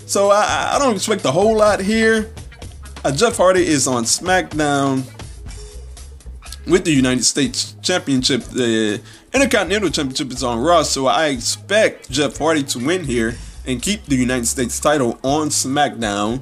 So 0.06 0.32
I, 0.32 0.74
I 0.74 0.80
don't 0.80 0.96
expect 0.96 1.24
a 1.24 1.32
whole 1.32 1.56
lot 1.56 1.80
here. 1.80 2.34
Uh, 3.06 3.12
Jeff 3.12 3.38
Hardy 3.38 3.66
is 3.66 3.88
on 3.88 4.04
SmackDown 4.04 5.04
with 6.68 6.84
the 6.84 6.92
United 6.92 7.24
States 7.24 7.76
Championship. 7.82 8.44
The 8.44 9.02
Intercontinental 9.34 9.90
Championship 9.90 10.32
is 10.34 10.44
on 10.44 10.60
Raw, 10.60 10.84
so 10.84 11.08
I 11.08 11.28
expect 11.28 12.12
Jeff 12.12 12.38
Hardy 12.38 12.64
to 12.64 12.86
win 12.86 13.06
here 13.06 13.36
and 13.66 13.82
keep 13.82 14.06
the 14.06 14.18
United 14.18 14.48
States 14.48 14.78
title 14.78 15.18
on 15.24 15.48
SmackDown. 15.48 16.42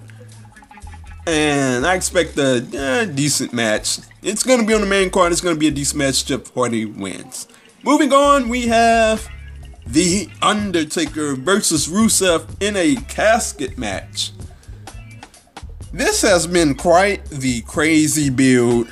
And 1.30 1.86
I 1.86 1.96
expect 1.96 2.38
a 2.38 2.66
eh, 2.74 3.06
decent 3.06 3.54
match. 3.54 4.00
It's 4.24 4.42
going 4.42 4.60
to 4.60 4.66
be 4.66 4.74
on 4.74 4.82
the 4.82 4.88
main 4.88 5.12
card. 5.12 5.32
It's 5.32 5.42
going 5.42 5.56
to 5.56 5.60
be 5.60 5.68
a 5.68 5.72
decent 5.72 6.00
match. 6.00 6.26
Jeff 6.26 6.52
Hardy 6.54 6.86
wins. 6.86 7.48
Moving 7.84 8.12
on, 8.12 8.50
we 8.50 8.68
have 8.68 9.30
The 9.86 10.28
Undertaker 10.42 11.36
versus 11.36 11.88
Rusev 11.88 12.48
in 12.60 12.76
a 12.76 12.96
casket 13.08 13.78
match. 13.78 14.32
This 15.94 16.22
has 16.24 16.48
been 16.48 16.74
quite 16.74 17.24
the 17.26 17.62
crazy 17.62 18.30
build 18.30 18.88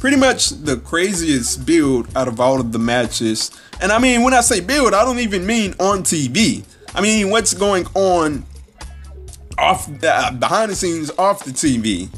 pretty 0.00 0.16
much 0.16 0.48
the 0.48 0.78
craziest 0.78 1.64
build 1.66 2.08
out 2.16 2.26
of 2.26 2.40
all 2.40 2.58
of 2.58 2.72
the 2.72 2.78
matches. 2.78 3.50
And 3.80 3.92
I 3.92 3.98
mean, 3.98 4.22
when 4.22 4.32
I 4.32 4.40
say 4.40 4.60
build, 4.60 4.94
I 4.94 5.04
don't 5.04 5.20
even 5.20 5.46
mean 5.46 5.74
on 5.78 6.02
TV. 6.02 6.64
I 6.94 7.02
mean, 7.02 7.30
what's 7.30 7.54
going 7.54 7.86
on 7.94 8.44
off 9.60 9.86
the, 9.86 10.36
behind 10.38 10.70
the 10.70 10.74
scenes 10.74 11.10
off 11.18 11.44
the 11.44 11.50
TV. 11.50 12.08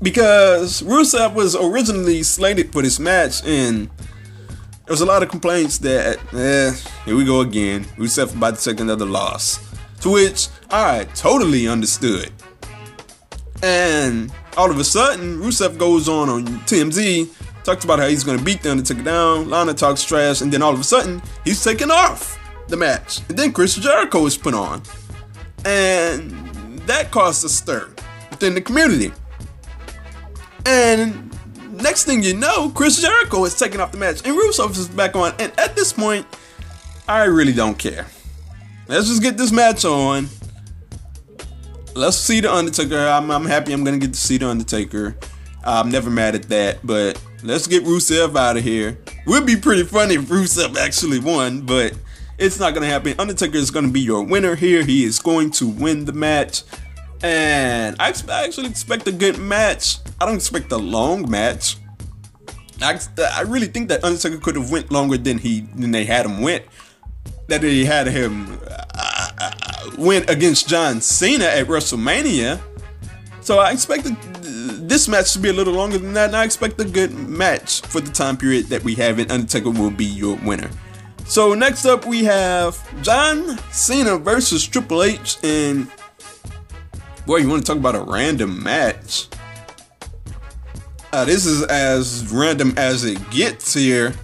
Because 0.00 0.82
Rusev 0.82 1.34
was 1.34 1.56
originally 1.56 2.22
slated 2.22 2.72
for 2.72 2.82
this 2.82 3.00
match, 3.00 3.44
and 3.44 3.88
there 3.88 4.90
was 4.92 5.00
a 5.00 5.06
lot 5.06 5.22
of 5.22 5.28
complaints 5.28 5.78
that, 5.78 6.18
eh, 6.34 6.72
here 7.04 7.16
we 7.16 7.24
go 7.24 7.40
again. 7.40 7.84
Rusev 7.96 8.34
about 8.36 8.58
to 8.58 8.70
take 8.70 8.80
another 8.80 9.06
loss. 9.06 9.58
To 10.02 10.10
which 10.10 10.48
I 10.70 11.04
totally 11.14 11.66
understood. 11.66 12.30
And 13.62 14.32
all 14.56 14.70
of 14.70 14.78
a 14.78 14.84
sudden, 14.84 15.38
Rusev 15.38 15.78
goes 15.78 16.08
on 16.08 16.28
on 16.28 16.44
TMZ, 16.60 17.28
talks 17.64 17.84
about 17.84 17.98
how 17.98 18.06
he's 18.06 18.22
going 18.22 18.38
to 18.38 18.44
beat 18.44 18.62
the 18.62 18.70
Undertaker 18.70 19.02
down. 19.02 19.50
Lana 19.50 19.74
talks 19.74 20.04
trash, 20.04 20.40
and 20.40 20.52
then 20.52 20.62
all 20.62 20.72
of 20.72 20.80
a 20.80 20.84
sudden, 20.84 21.20
he's 21.44 21.62
taking 21.62 21.90
off 21.90 22.38
the 22.68 22.76
match. 22.76 23.20
And 23.28 23.36
then 23.36 23.52
Chris 23.52 23.74
Jericho 23.74 24.24
is 24.26 24.36
put 24.36 24.54
on. 24.54 24.82
And 25.64 26.78
that 26.80 27.10
caused 27.10 27.44
a 27.44 27.48
stir 27.48 27.88
within 28.30 28.54
the 28.54 28.60
community. 28.60 29.12
And 30.66 31.30
next 31.82 32.04
thing 32.04 32.22
you 32.22 32.34
know, 32.34 32.70
Chris 32.70 33.00
Jericho 33.00 33.44
is 33.44 33.58
taking 33.58 33.80
off 33.80 33.92
the 33.92 33.98
match, 33.98 34.26
and 34.26 34.36
Rusev 34.36 34.70
is 34.70 34.88
back 34.88 35.16
on. 35.16 35.34
And 35.38 35.52
at 35.58 35.74
this 35.74 35.92
point, 35.92 36.26
I 37.08 37.24
really 37.24 37.52
don't 37.52 37.78
care. 37.78 38.06
Let's 38.86 39.08
just 39.08 39.22
get 39.22 39.36
this 39.36 39.52
match 39.52 39.84
on 39.84 40.28
let's 41.98 42.16
see 42.16 42.40
the 42.40 42.52
Undertaker. 42.52 42.96
I'm, 42.96 43.30
I'm 43.30 43.44
happy 43.44 43.72
I'm 43.72 43.84
gonna 43.84 43.98
get 43.98 44.12
to 44.12 44.18
see 44.18 44.38
the 44.38 44.48
Undertaker. 44.48 45.16
I'm 45.64 45.90
never 45.90 46.08
mad 46.08 46.34
at 46.34 46.44
that, 46.44 46.78
but 46.84 47.22
let's 47.42 47.66
get 47.66 47.84
Rusev 47.84 48.36
out 48.36 48.56
of 48.56 48.64
here. 48.64 48.98
Would 49.26 49.44
be 49.44 49.56
pretty 49.56 49.82
funny 49.82 50.14
if 50.14 50.22
Rusev 50.22 50.76
actually 50.76 51.18
won, 51.18 51.62
but 51.62 51.94
it's 52.38 52.58
not 52.58 52.72
gonna 52.74 52.86
happen. 52.86 53.14
Undertaker 53.18 53.58
is 53.58 53.70
gonna 53.70 53.88
be 53.88 54.00
your 54.00 54.22
winner 54.22 54.54
here. 54.54 54.84
He 54.84 55.04
is 55.04 55.18
going 55.18 55.50
to 55.52 55.66
win 55.66 56.04
the 56.04 56.12
match, 56.12 56.62
and 57.22 57.96
I, 57.98 58.14
actually 58.30 58.68
expect 58.68 59.06
a 59.08 59.12
good 59.12 59.38
match. 59.38 59.98
I 60.20 60.26
don't 60.26 60.36
expect 60.36 60.70
a 60.72 60.76
long 60.76 61.28
match. 61.30 61.76
I, 62.80 62.98
I 63.34 63.42
really 63.42 63.66
think 63.66 63.88
that 63.88 64.04
Undertaker 64.04 64.38
could 64.38 64.54
have 64.54 64.70
went 64.70 64.92
longer 64.92 65.18
than 65.18 65.38
he 65.38 65.60
than 65.74 65.90
they 65.90 66.04
had 66.04 66.26
him 66.26 66.40
went. 66.40 66.64
That 67.48 67.62
they 67.62 67.84
had 67.84 68.06
him 68.06 68.58
uh, 68.94 69.30
uh, 69.40 69.90
went 69.98 70.30
against 70.30 70.68
John 70.68 71.00
Cena 71.00 71.44
at 71.44 71.66
WrestleMania. 71.66 72.60
So 73.40 73.58
I 73.58 73.72
expected 73.72 74.16
this 74.88 75.08
match 75.08 75.32
to 75.32 75.38
be 75.38 75.48
a 75.48 75.52
little 75.52 75.72
longer 75.72 75.98
than 75.98 76.12
that, 76.12 76.28
and 76.28 76.36
I 76.36 76.44
expect 76.44 76.80
a 76.80 76.84
good 76.84 77.12
match 77.14 77.80
for 77.82 78.00
the 78.00 78.12
time 78.12 78.36
period 78.36 78.66
that 78.66 78.84
we 78.84 78.94
have 78.96 79.18
it. 79.18 79.30
Undertaker 79.30 79.70
will 79.70 79.90
be 79.90 80.04
your 80.04 80.36
winner. 80.36 80.70
So 81.28 81.52
next 81.52 81.84
up 81.84 82.06
we 82.06 82.24
have 82.24 82.82
John 83.02 83.58
Cena 83.70 84.16
versus 84.16 84.66
Triple 84.66 85.02
H, 85.02 85.36
and 85.44 85.86
boy, 87.26 87.36
you 87.36 87.50
want 87.50 87.66
to 87.66 87.66
talk 87.66 87.76
about 87.76 87.94
a 87.94 88.00
random 88.00 88.62
match? 88.62 89.28
Uh, 91.12 91.26
this 91.26 91.44
is 91.44 91.64
as 91.64 92.26
random 92.32 92.72
as 92.78 93.04
it 93.04 93.18
gets 93.30 93.74
here. 93.74 94.14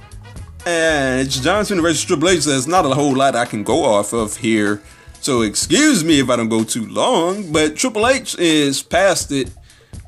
And 0.65 1.21
it's 1.21 1.39
John 1.41 1.67
Cena 1.67 1.83
versus 1.83 2.03
Triple 2.03 2.31
H. 2.31 2.47
There's 2.47 2.67
not 2.67 2.87
a 2.87 2.95
whole 2.95 3.15
lot 3.15 3.37
I 3.37 3.45
can 3.45 3.65
go 3.65 3.85
off 3.85 4.15
of 4.15 4.39
here. 4.39 4.81
So 5.21 5.43
excuse 5.43 6.03
me 6.03 6.21
if 6.21 6.31
I 6.31 6.37
don't 6.37 6.49
go 6.49 6.65
too 6.65 6.87
long, 6.87 7.53
but 7.53 7.77
Triple 7.77 8.09
H 8.09 8.35
is 8.39 8.83
past 8.83 9.31
it, 9.31 9.51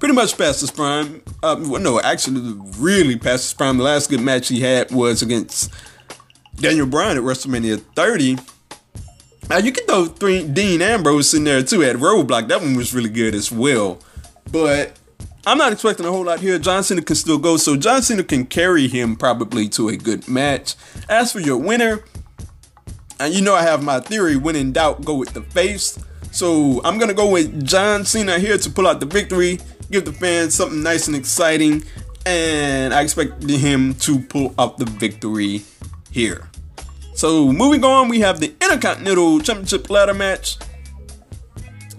pretty 0.00 0.14
much 0.14 0.36
past 0.38 0.62
his 0.62 0.70
prime. 0.70 1.22
Uh, 1.42 1.56
well, 1.60 1.80
no, 1.80 2.00
actually, 2.00 2.58
really 2.78 3.18
past 3.18 3.44
his 3.44 3.52
prime. 3.54 3.76
The 3.76 3.84
last 3.84 4.08
good 4.08 4.22
match 4.22 4.48
he 4.48 4.60
had 4.60 4.90
was 4.90 5.20
against 5.20 5.70
Daniel 6.56 6.86
Bryan 6.86 7.18
at 7.18 7.22
WrestleMania 7.22 7.80
30. 7.94 8.38
Now 9.48 9.58
you 9.58 9.72
can 9.72 9.86
throw 9.86 10.06
three, 10.06 10.46
Dean 10.46 10.82
Ambrose 10.82 11.34
in 11.34 11.44
there 11.44 11.62
too 11.62 11.84
at 11.84 11.96
Roadblock. 11.96 12.48
That 12.48 12.60
one 12.60 12.76
was 12.76 12.94
really 12.94 13.10
good 13.10 13.34
as 13.34 13.52
well. 13.52 14.00
But 14.50 14.98
I'm 15.46 15.58
not 15.58 15.72
expecting 15.72 16.06
a 16.06 16.10
whole 16.10 16.24
lot 16.24 16.40
here. 16.40 16.58
John 16.58 16.82
Cena 16.82 17.02
can 17.02 17.14
still 17.14 17.38
go, 17.38 17.56
so 17.56 17.76
John 17.76 18.02
Cena 18.02 18.24
can 18.24 18.46
carry 18.46 18.88
him 18.88 19.14
probably 19.16 19.68
to 19.70 19.88
a 19.88 19.96
good 19.96 20.26
match. 20.26 20.74
As 21.08 21.30
for 21.30 21.40
your 21.40 21.58
winner, 21.58 22.02
and 23.20 23.32
you 23.32 23.42
know 23.42 23.54
I 23.54 23.62
have 23.62 23.82
my 23.84 24.00
theory 24.00 24.36
when 24.36 24.56
in 24.56 24.72
doubt, 24.72 25.04
go 25.04 25.14
with 25.14 25.34
the 25.34 25.42
face. 25.42 25.98
So 26.32 26.80
I'm 26.84 26.98
gonna 26.98 27.14
go 27.14 27.30
with 27.30 27.64
John 27.64 28.04
Cena 28.04 28.38
here 28.38 28.58
to 28.58 28.70
pull 28.70 28.88
out 28.88 28.98
the 28.98 29.06
victory, 29.06 29.60
give 29.90 30.04
the 30.04 30.12
fans 30.12 30.54
something 30.54 30.82
nice 30.82 31.06
and 31.06 31.16
exciting, 31.16 31.84
and 32.24 32.92
I 32.92 33.02
expect 33.02 33.42
him 33.44 33.94
to 33.94 34.18
pull 34.18 34.54
out 34.58 34.78
the 34.78 34.86
victory 34.86 35.62
here. 36.16 36.48
So 37.14 37.52
moving 37.52 37.84
on, 37.84 38.08
we 38.08 38.20
have 38.20 38.40
the 38.40 38.54
Intercontinental 38.60 39.38
Championship 39.40 39.90
ladder 39.90 40.14
match. 40.14 40.56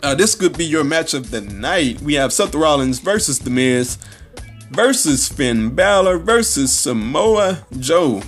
Uh, 0.02 0.16
this 0.16 0.34
could 0.34 0.58
be 0.58 0.66
your 0.66 0.84
match 0.84 1.14
of 1.14 1.30
the 1.30 1.42
night. 1.42 2.02
We 2.02 2.16
have 2.16 2.34
Seth 2.34 2.56
Rollins 2.56 2.98
versus 3.00 3.38
The 3.38 3.52
Miz 3.52 4.00
versus 4.72 5.30
Finn 5.30 5.70
Balor 5.76 6.18
versus 6.18 6.74
Samoa 6.74 7.66
Joe. 7.80 8.24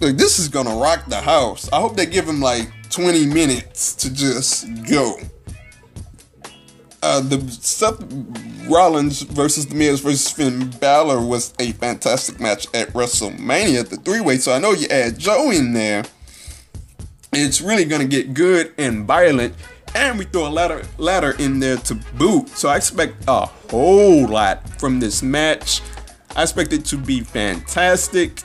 Like 0.00 0.16
this 0.16 0.40
is 0.40 0.48
gonna 0.48 0.76
rock 0.76 1.06
the 1.06 1.20
house. 1.20 1.72
I 1.72 1.80
hope 1.80 1.94
they 1.94 2.06
give 2.06 2.28
him 2.28 2.40
like 2.40 2.68
20 2.90 3.26
minutes 3.26 3.94
to 3.94 4.12
just 4.12 4.66
go. 4.90 5.16
Uh, 7.04 7.20
the 7.20 7.38
Seth 7.50 8.02
Rollins 8.66 9.20
versus 9.20 9.66
The 9.66 9.74
Miz 9.74 10.00
versus 10.00 10.30
Finn 10.30 10.70
Balor 10.80 11.20
was 11.20 11.52
a 11.58 11.72
fantastic 11.72 12.40
match 12.40 12.66
at 12.72 12.88
WrestleMania, 12.94 13.86
the 13.86 13.96
three 13.96 14.22
way. 14.22 14.38
So 14.38 14.52
I 14.52 14.58
know 14.58 14.72
you 14.72 14.86
add 14.88 15.18
Joe 15.18 15.50
in 15.50 15.74
there, 15.74 16.04
it's 17.30 17.60
really 17.60 17.84
gonna 17.84 18.06
get 18.06 18.32
good 18.32 18.72
and 18.78 19.04
violent. 19.04 19.54
And 19.94 20.18
we 20.18 20.24
throw 20.24 20.48
a 20.48 20.50
ladder 20.50 20.82
ladder 20.96 21.36
in 21.38 21.60
there 21.60 21.76
to 21.76 21.94
boot. 22.14 22.48
So 22.48 22.70
I 22.70 22.76
expect 22.76 23.22
a 23.28 23.46
whole 23.70 24.26
lot 24.26 24.66
from 24.80 24.98
this 24.98 25.22
match. 25.22 25.82
I 26.34 26.42
expect 26.44 26.72
it 26.72 26.86
to 26.86 26.96
be 26.96 27.20
fantastic. 27.20 28.40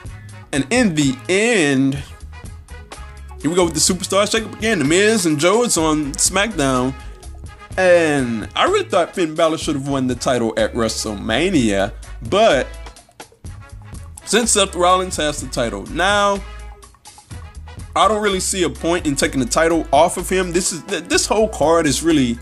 And 0.51 0.67
in 0.69 0.95
the 0.95 1.15
end, 1.29 1.97
Here 3.41 3.49
we 3.49 3.55
go 3.55 3.63
with 3.63 3.73
the 3.73 3.79
Superstar 3.79 4.25
Shakeup 4.27 4.51
again. 4.57 4.79
The 4.79 4.85
Miz 4.85 5.25
and 5.25 5.39
Joe 5.39 5.63
is 5.63 5.77
on 5.77 6.11
SmackDown. 6.15 6.93
And 7.77 8.49
I 8.55 8.65
really 8.65 8.89
thought 8.89 9.15
Finn 9.15 9.35
Balor 9.35 9.57
should 9.57 9.75
have 9.75 9.87
won 9.87 10.07
the 10.07 10.15
title 10.15 10.53
at 10.57 10.73
WrestleMania. 10.73 11.93
But 12.29 12.67
since 14.25 14.51
Seth 14.51 14.75
Rollins 14.75 15.15
has 15.17 15.41
the 15.41 15.47
title 15.47 15.85
now, 15.87 16.41
I 17.95 18.07
don't 18.07 18.21
really 18.21 18.39
see 18.39 18.63
a 18.63 18.69
point 18.69 19.07
in 19.07 19.15
taking 19.15 19.39
the 19.39 19.45
title 19.45 19.87
off 19.91 20.17
of 20.17 20.29
him. 20.29 20.51
This 20.51 20.71
is 20.71 20.83
this 20.83 21.25
whole 21.25 21.49
card 21.49 21.85
is 21.85 22.03
really 22.03 22.37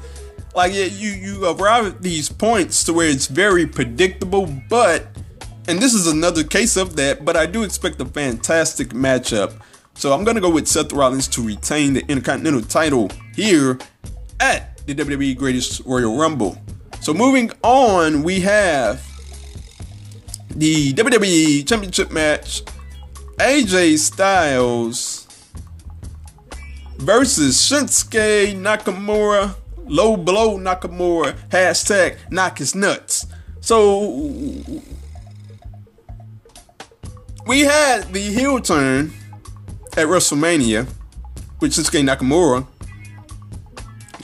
like 0.53 0.73
you 0.73 0.81
you 0.81 1.45
arrive 1.45 1.85
at 1.85 2.01
these 2.01 2.29
points 2.29 2.83
to 2.85 2.93
where 2.93 3.07
it's 3.09 3.27
very 3.27 3.65
predictable, 3.65 4.47
but 4.69 5.07
and 5.67 5.79
this 5.79 5.93
is 5.93 6.07
another 6.07 6.43
case 6.43 6.77
of 6.77 6.95
that, 6.97 7.23
but 7.23 7.37
I 7.37 7.45
do 7.45 7.63
expect 7.63 8.01
a 8.01 8.05
fantastic 8.05 8.89
matchup. 8.89 9.53
So 9.93 10.13
I'm 10.13 10.23
gonna 10.23 10.41
go 10.41 10.49
with 10.49 10.67
Seth 10.67 10.91
Rollins 10.93 11.27
to 11.29 11.41
retain 11.41 11.93
the 11.93 12.01
Intercontinental 12.07 12.61
title 12.61 13.09
here 13.35 13.79
at 14.39 14.76
the 14.87 14.95
WWE 14.95 15.37
Greatest 15.37 15.81
Royal 15.85 16.17
Rumble. 16.17 16.57
So 17.01 17.13
moving 17.13 17.51
on, 17.61 18.23
we 18.23 18.39
have 18.39 19.05
the 20.49 20.93
WWE 20.93 21.67
Championship 21.67 22.11
match. 22.11 22.63
AJ 23.37 23.99
Styles 23.99 25.27
versus 26.97 27.55
Shinsuke 27.57 28.55
Nakamura 28.55 29.53
Low 29.87 30.17
blow 30.17 30.57
Nakamura. 30.57 31.33
Hashtag 31.49 32.17
knock 32.29 32.57
his 32.57 32.75
nuts. 32.75 33.25
So 33.61 34.09
we 37.45 37.61
had 37.61 38.11
the 38.11 38.19
heel 38.19 38.59
turn 38.59 39.13
at 39.93 40.07
WrestleMania 40.07 40.87
with 41.61 41.71
Shinsuke 41.71 42.03
Nakamura. 42.03 42.67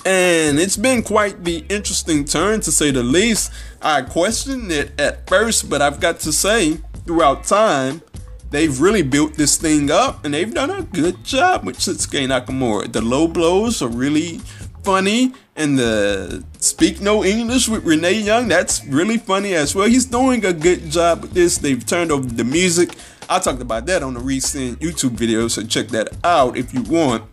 And 0.05 0.59
it's 0.59 0.75
been 0.75 1.01
quite 1.01 1.43
the 1.43 1.65
interesting 1.69 2.25
turn 2.25 2.59
to 2.61 2.71
say 2.71 2.91
the 2.91 3.03
least. 3.03 3.51
I 3.81 4.01
questioned 4.01 4.71
it 4.71 4.99
at 4.99 5.27
first, 5.29 5.69
but 5.69 5.81
I've 5.81 5.99
got 6.01 6.19
to 6.21 6.33
say, 6.33 6.79
throughout 7.05 7.45
time, 7.45 8.01
they've 8.49 8.79
really 8.81 9.01
built 9.01 9.35
this 9.35 9.57
thing 9.57 9.89
up 9.89 10.25
and 10.25 10.33
they've 10.33 10.53
done 10.53 10.71
a 10.71 10.83
good 10.83 11.23
job 11.23 11.65
with 11.65 11.77
Shinsuke 11.77 12.27
Nakamura. 12.27 12.91
The 12.91 13.01
low 13.01 13.27
blows 13.27 13.81
are 13.81 13.87
really 13.87 14.41
funny 14.83 15.33
and 15.55 15.79
the 15.79 16.43
Speak 16.59 16.99
No 16.99 17.23
English 17.23 17.69
with 17.69 17.85
Renee 17.85 18.19
Young, 18.19 18.47
that's 18.47 18.85
really 18.85 19.17
funny 19.17 19.53
as 19.53 19.73
well. 19.73 19.87
He's 19.87 20.05
doing 20.05 20.45
a 20.45 20.53
good 20.53 20.89
job 20.89 21.21
with 21.21 21.33
this. 21.33 21.57
They've 21.57 21.85
turned 21.85 22.11
over 22.11 22.27
the 22.27 22.43
music. 22.43 22.95
I 23.29 23.39
talked 23.39 23.61
about 23.61 23.85
that 23.85 24.03
on 24.03 24.17
a 24.17 24.19
recent 24.19 24.79
YouTube 24.79 25.11
video, 25.11 25.47
so 25.47 25.63
check 25.63 25.87
that 25.89 26.09
out 26.23 26.57
if 26.57 26.73
you 26.73 26.81
want. 26.83 27.23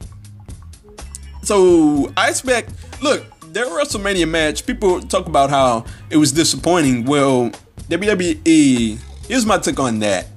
So 1.51 2.13
I 2.17 2.29
expect, 2.29 2.71
look, 3.03 3.25
their 3.53 3.67
WrestleMania 3.67 4.29
match, 4.29 4.65
people 4.65 5.01
talk 5.01 5.27
about 5.27 5.51
how 5.51 5.85
it 6.09 6.17
was 6.17 6.31
disappointing. 6.31 7.07
Well, 7.07 7.51
WWE, 7.89 8.97
here's 9.27 9.45
my 9.45 9.59
take 9.59 9.81
on 9.81 9.99
that. 9.99 10.29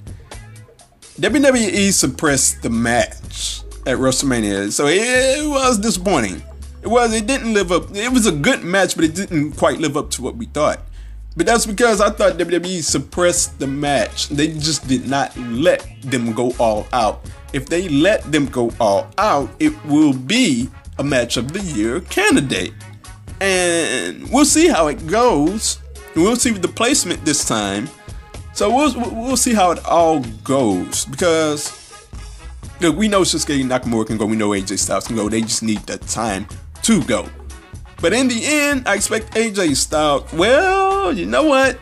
WWE 1.19 1.93
suppressed 1.93 2.63
the 2.63 2.71
match 2.71 3.61
at 3.85 3.99
WrestleMania, 3.99 4.71
so 4.71 4.87
it 4.87 5.47
was 5.47 5.77
disappointing. 5.77 6.41
It 6.81 6.87
was. 6.87 7.13
It 7.13 7.27
didn't 7.27 7.53
live 7.53 7.71
up. 7.71 7.95
It 7.95 8.11
was 8.11 8.25
a 8.25 8.31
good 8.31 8.63
match, 8.63 8.95
but 8.95 9.05
it 9.05 9.13
didn't 9.13 9.51
quite 9.51 9.77
live 9.77 9.95
up 9.95 10.09
to 10.11 10.23
what 10.23 10.35
we 10.35 10.47
thought. 10.47 10.79
But 11.37 11.45
that's 11.45 11.67
because 11.67 12.01
I 12.01 12.09
thought 12.09 12.39
WWE 12.39 12.81
suppressed 12.83 13.59
the 13.59 13.67
match. 13.67 14.29
They 14.29 14.47
just 14.47 14.87
did 14.87 15.07
not 15.07 15.37
let 15.37 15.85
them 16.01 16.33
go 16.33 16.53
all 16.57 16.87
out. 16.91 17.23
If 17.53 17.67
they 17.67 17.87
let 17.87 18.31
them 18.31 18.47
go 18.47 18.71
all 18.79 19.11
out, 19.19 19.51
it 19.59 19.73
will 19.85 20.13
be 20.13 20.69
a 20.97 21.03
match 21.03 21.37
of 21.37 21.53
the 21.53 21.61
year 21.61 22.01
candidate. 22.01 22.73
And 23.41 24.29
we'll 24.31 24.45
see 24.45 24.67
how 24.67 24.87
it 24.87 25.05
goes. 25.07 25.79
We'll 26.15 26.35
see 26.35 26.51
the 26.51 26.67
placement 26.67 27.25
this 27.25 27.45
time. 27.45 27.89
So 28.53 28.73
we'll 28.73 28.93
we'll 29.11 29.37
see 29.37 29.53
how 29.53 29.71
it 29.71 29.83
all 29.85 30.19
goes 30.43 31.05
because 31.05 31.83
look, 32.79 32.95
we 32.95 33.07
know 33.07 33.21
Shinsuke 33.21 33.63
Nakamura 33.63 34.05
can 34.07 34.17
go. 34.17 34.25
We 34.25 34.35
know 34.35 34.49
AJ 34.49 34.77
Styles 34.79 35.07
can 35.07 35.15
go. 35.15 35.27
They 35.29 35.41
just 35.41 35.63
need 35.63 35.79
the 35.79 35.97
time 35.97 36.47
to 36.83 37.03
go. 37.03 37.27
But 38.01 38.13
in 38.13 38.27
the 38.27 38.45
end, 38.45 38.87
I 38.87 38.95
expect 38.95 39.33
AJ 39.33 39.77
Styles. 39.77 40.31
Well, 40.33 41.17
you 41.17 41.25
know 41.25 41.43
what? 41.43 41.79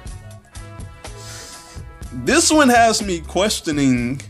This 2.13 2.51
one 2.51 2.69
has 2.69 3.01
me 3.01 3.21
questioning 3.21 4.21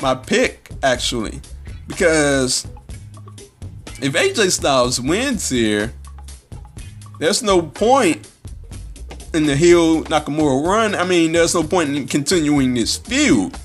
my 0.00 0.14
pick, 0.14 0.70
actually. 0.82 1.40
Because 1.88 2.66
if 4.00 4.12
AJ 4.12 4.50
Styles 4.52 5.00
wins 5.00 5.48
here, 5.48 5.92
there's 7.18 7.42
no 7.42 7.62
point 7.62 8.30
in 9.32 9.46
the 9.46 9.56
heel 9.56 10.04
Nakamura 10.04 10.66
run. 10.66 10.94
I 10.94 11.04
mean, 11.04 11.32
there's 11.32 11.54
no 11.54 11.62
point 11.62 11.94
in 11.94 12.06
continuing 12.06 12.74
this 12.74 12.96
feud. 12.96 13.56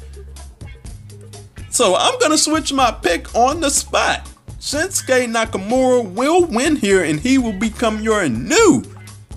So 1.70 1.96
I'm 1.96 2.20
to 2.20 2.38
switch 2.38 2.74
my 2.74 2.92
pick 2.92 3.34
on 3.36 3.62
the 3.62 3.70
spot. 3.70 4.30
Shinsuke 4.60 5.28
Nakamura 5.32 6.10
will 6.14 6.46
win 6.46 6.76
here 6.76 7.04
and 7.04 7.20
he 7.20 7.38
will 7.38 7.58
become 7.58 8.02
your 8.02 8.28
new 8.30 8.84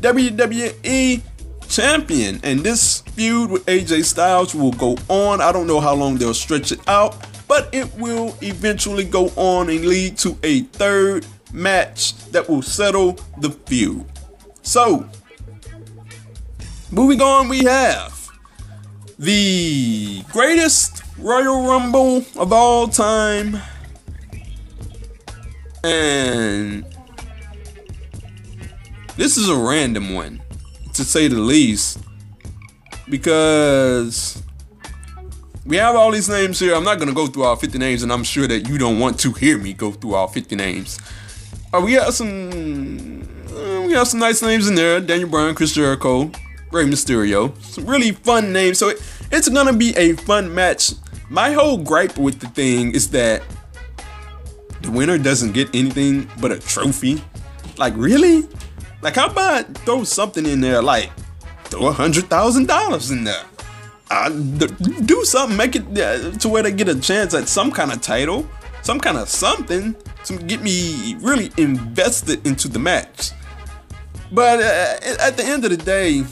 WWE 0.00 1.22
champion. 1.68 2.40
And 2.42 2.60
this 2.60 3.00
feud 3.00 3.50
with 3.50 3.66
AJ 3.66 4.04
Styles 4.04 4.54
will 4.54 4.72
go 4.72 4.96
on. 5.08 5.40
I 5.40 5.50
don't 5.52 5.66
know 5.66 5.80
how 5.80 5.94
long 5.94 6.16
they'll 6.16 6.34
stretch 6.34 6.72
it 6.72 6.80
out, 6.88 7.16
but 7.48 7.68
it 7.72 7.92
will 7.96 8.36
eventually 8.42 9.04
go 9.04 9.28
on 9.36 9.70
and 9.70 9.86
lead 9.86 10.16
to 10.18 10.36
a 10.42 10.62
third 10.62 11.26
match 11.52 12.16
that 12.30 12.48
will 12.48 12.62
settle 12.62 13.18
the 13.38 13.50
feud. 13.50 14.04
So, 14.62 15.08
moving 16.90 17.20
on, 17.20 17.48
we 17.48 17.64
have 17.64 18.28
the 19.18 20.22
greatest 20.32 21.02
Royal 21.18 21.66
Rumble 21.66 22.24
of 22.36 22.52
all 22.52 22.88
time 22.88 23.60
and 25.84 26.84
this 29.16 29.36
is 29.36 29.50
a 29.50 29.56
random 29.56 30.14
one, 30.14 30.42
to 30.94 31.04
say 31.04 31.28
the 31.28 31.38
least, 31.38 32.00
because 33.08 34.42
we 35.66 35.76
have 35.76 35.96
all 35.96 36.10
these 36.10 36.28
names 36.28 36.58
here. 36.58 36.74
I'm 36.74 36.84
not 36.84 36.96
to 37.08 37.14
go 37.14 37.26
through 37.26 37.44
all 37.44 37.56
50 37.56 37.78
names, 37.78 38.02
and 38.02 38.12
I'm 38.12 38.24
sure 38.24 38.46
that 38.46 38.68
you 38.68 38.78
don't 38.78 38.98
want 38.98 39.18
to 39.20 39.32
hear 39.32 39.58
me 39.58 39.72
go 39.72 39.92
through 39.92 40.14
all 40.14 40.28
50 40.28 40.56
names. 40.56 40.98
Uh, 41.72 41.80
we 41.80 41.94
have 41.94 42.12
some, 42.12 43.22
uh, 43.48 43.82
we 43.86 43.92
have 43.94 44.06
some 44.06 44.20
nice 44.20 44.42
names 44.42 44.68
in 44.68 44.74
there: 44.74 45.00
Daniel 45.00 45.28
Bryan, 45.28 45.54
Chris 45.54 45.72
Jericho, 45.72 46.30
Rey 46.70 46.84
Mysterio. 46.84 47.60
Some 47.62 47.86
really 47.86 48.12
fun 48.12 48.52
names. 48.52 48.78
So 48.78 48.90
it, 48.90 49.02
it's 49.32 49.48
to 49.48 49.72
be 49.72 49.96
a 49.96 50.12
fun 50.12 50.54
match. 50.54 50.92
My 51.30 51.52
whole 51.52 51.78
gripe 51.78 52.18
with 52.18 52.40
the 52.40 52.48
thing 52.48 52.94
is 52.94 53.10
that 53.10 53.42
the 54.82 54.90
winner 54.90 55.16
doesn't 55.16 55.52
get 55.52 55.74
anything 55.74 56.30
but 56.40 56.52
a 56.52 56.60
trophy. 56.60 57.24
Like, 57.78 57.94
really? 57.96 58.46
Like, 59.00 59.16
how 59.16 59.28
about 59.28 59.74
throw 59.78 60.04
something 60.04 60.44
in 60.46 60.60
there, 60.60 60.82
like, 60.82 61.10
throw 61.64 61.86
a 61.88 61.92
hundred 61.92 62.24
thousand 62.26 62.68
dollars 62.68 63.10
in 63.10 63.24
there? 63.24 63.44
Uh, 64.10 64.28
do 64.28 65.24
something, 65.24 65.56
make 65.56 65.76
it 65.76 65.98
uh, 65.98 66.30
to 66.38 66.48
where 66.48 66.62
they 66.62 66.72
get 66.72 66.88
a 66.88 67.00
chance 67.00 67.34
at 67.34 67.48
some 67.48 67.70
kind 67.72 67.90
of 67.90 68.00
title, 68.00 68.48
some 68.82 69.00
kind 69.00 69.16
of 69.16 69.28
something 69.28 69.96
to 70.24 70.36
get 70.38 70.62
me 70.62 71.16
really 71.20 71.50
invested 71.56 72.46
into 72.46 72.68
the 72.68 72.78
match. 72.78 73.30
But 74.30 74.60
uh, 74.60 75.20
at 75.20 75.36
the 75.36 75.44
end 75.44 75.64
of 75.64 75.70
the 75.70 75.76
day, 75.76 76.24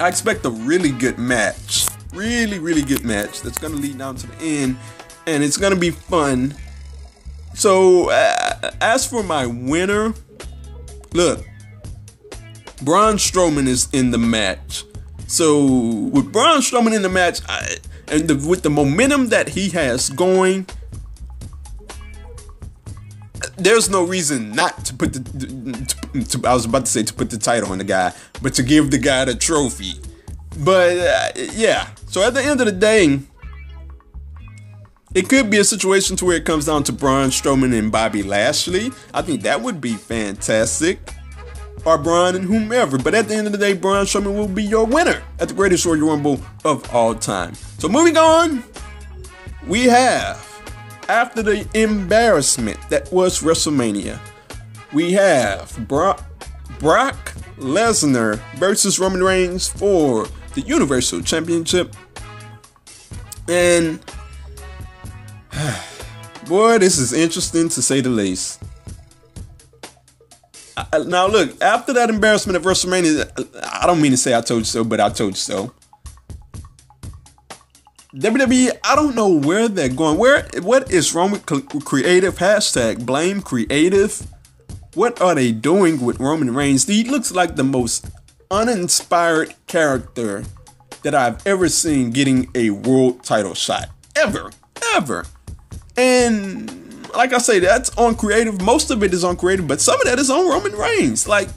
I 0.00 0.08
expect 0.08 0.44
a 0.46 0.50
really 0.50 0.90
good 0.90 1.18
match. 1.18 1.86
Really, 2.12 2.58
really 2.58 2.82
good 2.82 3.04
match 3.04 3.42
that's 3.42 3.58
going 3.58 3.74
to 3.74 3.80
lead 3.80 3.98
down 3.98 4.16
to 4.16 4.26
the 4.26 4.36
end 4.44 4.76
and 5.26 5.42
it's 5.42 5.56
gonna 5.56 5.76
be 5.76 5.90
fun. 5.90 6.54
So, 7.54 8.10
uh, 8.10 8.70
as 8.80 9.06
for 9.06 9.22
my 9.22 9.46
winner, 9.46 10.14
look, 11.12 11.44
Braun 12.82 13.16
Strowman 13.16 13.66
is 13.66 13.88
in 13.92 14.10
the 14.10 14.18
match. 14.18 14.84
So, 15.32 15.64
with 15.64 16.30
Braun 16.30 16.60
Strowman 16.60 16.94
in 16.94 17.00
the 17.00 17.08
match, 17.08 17.40
I, 17.48 17.76
and 18.08 18.28
the, 18.28 18.46
with 18.46 18.60
the 18.60 18.68
momentum 18.68 19.30
that 19.30 19.48
he 19.48 19.70
has 19.70 20.10
going, 20.10 20.66
there's 23.56 23.88
no 23.88 24.04
reason 24.04 24.52
not 24.52 24.84
to 24.84 24.94
put 24.94 25.14
the. 25.14 25.20
To, 26.12 26.38
to, 26.38 26.46
I 26.46 26.52
was 26.52 26.66
about 26.66 26.84
to 26.84 26.90
say 26.92 27.02
to 27.02 27.14
put 27.14 27.30
the 27.30 27.38
title 27.38 27.72
on 27.72 27.78
the 27.78 27.84
guy, 27.84 28.12
but 28.42 28.52
to 28.56 28.62
give 28.62 28.90
the 28.90 28.98
guy 28.98 29.24
the 29.24 29.34
trophy. 29.34 29.94
But 30.58 30.98
uh, 30.98 31.28
yeah, 31.54 31.88
so 32.08 32.22
at 32.22 32.34
the 32.34 32.42
end 32.42 32.60
of 32.60 32.66
the 32.66 32.72
day, 32.72 33.18
it 35.14 35.30
could 35.30 35.48
be 35.48 35.56
a 35.56 35.64
situation 35.64 36.14
to 36.16 36.26
where 36.26 36.36
it 36.36 36.44
comes 36.44 36.66
down 36.66 36.84
to 36.84 36.92
Braun 36.92 37.30
Strowman 37.30 37.72
and 37.72 37.90
Bobby 37.90 38.22
Lashley. 38.22 38.90
I 39.14 39.22
think 39.22 39.40
that 39.44 39.62
would 39.62 39.80
be 39.80 39.94
fantastic. 39.94 41.14
Or 41.84 41.98
Braun 41.98 42.36
and 42.36 42.44
whomever. 42.44 42.96
But 42.96 43.14
at 43.14 43.28
the 43.28 43.34
end 43.34 43.46
of 43.46 43.52
the 43.52 43.58
day, 43.58 43.72
Braun 43.72 44.06
Strowman 44.06 44.36
will 44.36 44.48
be 44.48 44.62
your 44.62 44.86
winner 44.86 45.22
at 45.40 45.48
the 45.48 45.54
greatest 45.54 45.84
Royal 45.84 46.08
Rumble 46.08 46.40
of 46.64 46.88
all 46.94 47.14
time. 47.14 47.54
So 47.78 47.88
moving 47.88 48.16
on, 48.16 48.62
we 49.66 49.84
have 49.84 50.48
after 51.08 51.42
the 51.42 51.68
embarrassment 51.74 52.78
that 52.88 53.12
was 53.12 53.42
WrestleMania, 53.42 54.18
we 54.92 55.12
have 55.12 55.76
Brock, 55.88 56.24
Brock 56.78 57.34
Lesnar 57.58 58.40
versus 58.56 58.98
Roman 58.98 59.22
Reigns 59.22 59.68
for 59.68 60.26
the 60.54 60.62
Universal 60.62 61.22
Championship. 61.22 61.94
And 63.48 64.00
boy, 66.46 66.78
this 66.78 66.98
is 66.98 67.12
interesting 67.12 67.68
to 67.70 67.82
say 67.82 68.00
the 68.00 68.10
least. 68.10 68.61
Now, 71.06 71.26
look, 71.26 71.60
after 71.62 71.92
that 71.92 72.10
embarrassment 72.10 72.56
of 72.56 72.62
WrestleMania, 72.62 73.60
I 73.82 73.86
don't 73.86 74.00
mean 74.00 74.12
to 74.12 74.16
say 74.16 74.34
I 74.36 74.40
told 74.40 74.60
you 74.60 74.64
so, 74.64 74.84
but 74.84 75.00
I 75.00 75.08
told 75.10 75.32
you 75.32 75.36
so. 75.36 75.72
WWE, 78.14 78.70
I 78.84 78.94
don't 78.94 79.14
know 79.14 79.28
where 79.28 79.68
they're 79.68 79.88
going. 79.88 80.18
Where 80.18 80.46
what 80.60 80.90
is 80.90 81.14
wrong 81.14 81.30
with 81.30 81.46
creative? 81.84 82.36
Hashtag 82.36 83.06
blame 83.06 83.40
creative. 83.40 84.26
What 84.94 85.22
are 85.22 85.34
they 85.34 85.52
doing 85.52 86.00
with 86.00 86.20
Roman 86.20 86.54
Reigns? 86.54 86.86
He 86.86 87.04
looks 87.04 87.32
like 87.32 87.56
the 87.56 87.64
most 87.64 88.10
uninspired 88.50 89.54
character 89.66 90.44
that 91.02 91.14
I've 91.14 91.46
ever 91.46 91.70
seen 91.70 92.10
getting 92.10 92.50
a 92.54 92.70
world 92.70 93.24
title 93.24 93.54
shot. 93.54 93.88
Ever. 94.14 94.50
Ever. 94.94 95.24
And 95.96 96.81
like 97.16 97.32
I 97.32 97.38
say, 97.38 97.58
that's 97.58 97.96
on 97.96 98.14
creative. 98.14 98.60
Most 98.60 98.90
of 98.90 99.02
it 99.02 99.12
is 99.12 99.24
on 99.24 99.36
creative, 99.36 99.66
but 99.66 99.80
some 99.80 100.00
of 100.00 100.06
that 100.06 100.18
is 100.18 100.30
on 100.30 100.48
Roman 100.48 100.72
Reigns. 100.72 101.28
Like, 101.28 101.48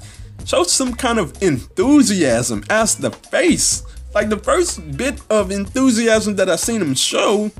show 0.45 0.63
some 0.63 0.93
kind 0.93 1.19
of 1.19 1.41
enthusiasm 1.41 2.63
as 2.69 2.95
the 2.95 3.11
face 3.11 3.83
like 4.15 4.29
the 4.29 4.37
first 4.37 4.97
bit 4.97 5.21
of 5.29 5.51
enthusiasm 5.51 6.37
that 6.37 6.49
I 6.49 6.55
seen 6.55 6.81
him 6.81 6.95
show 6.95 7.51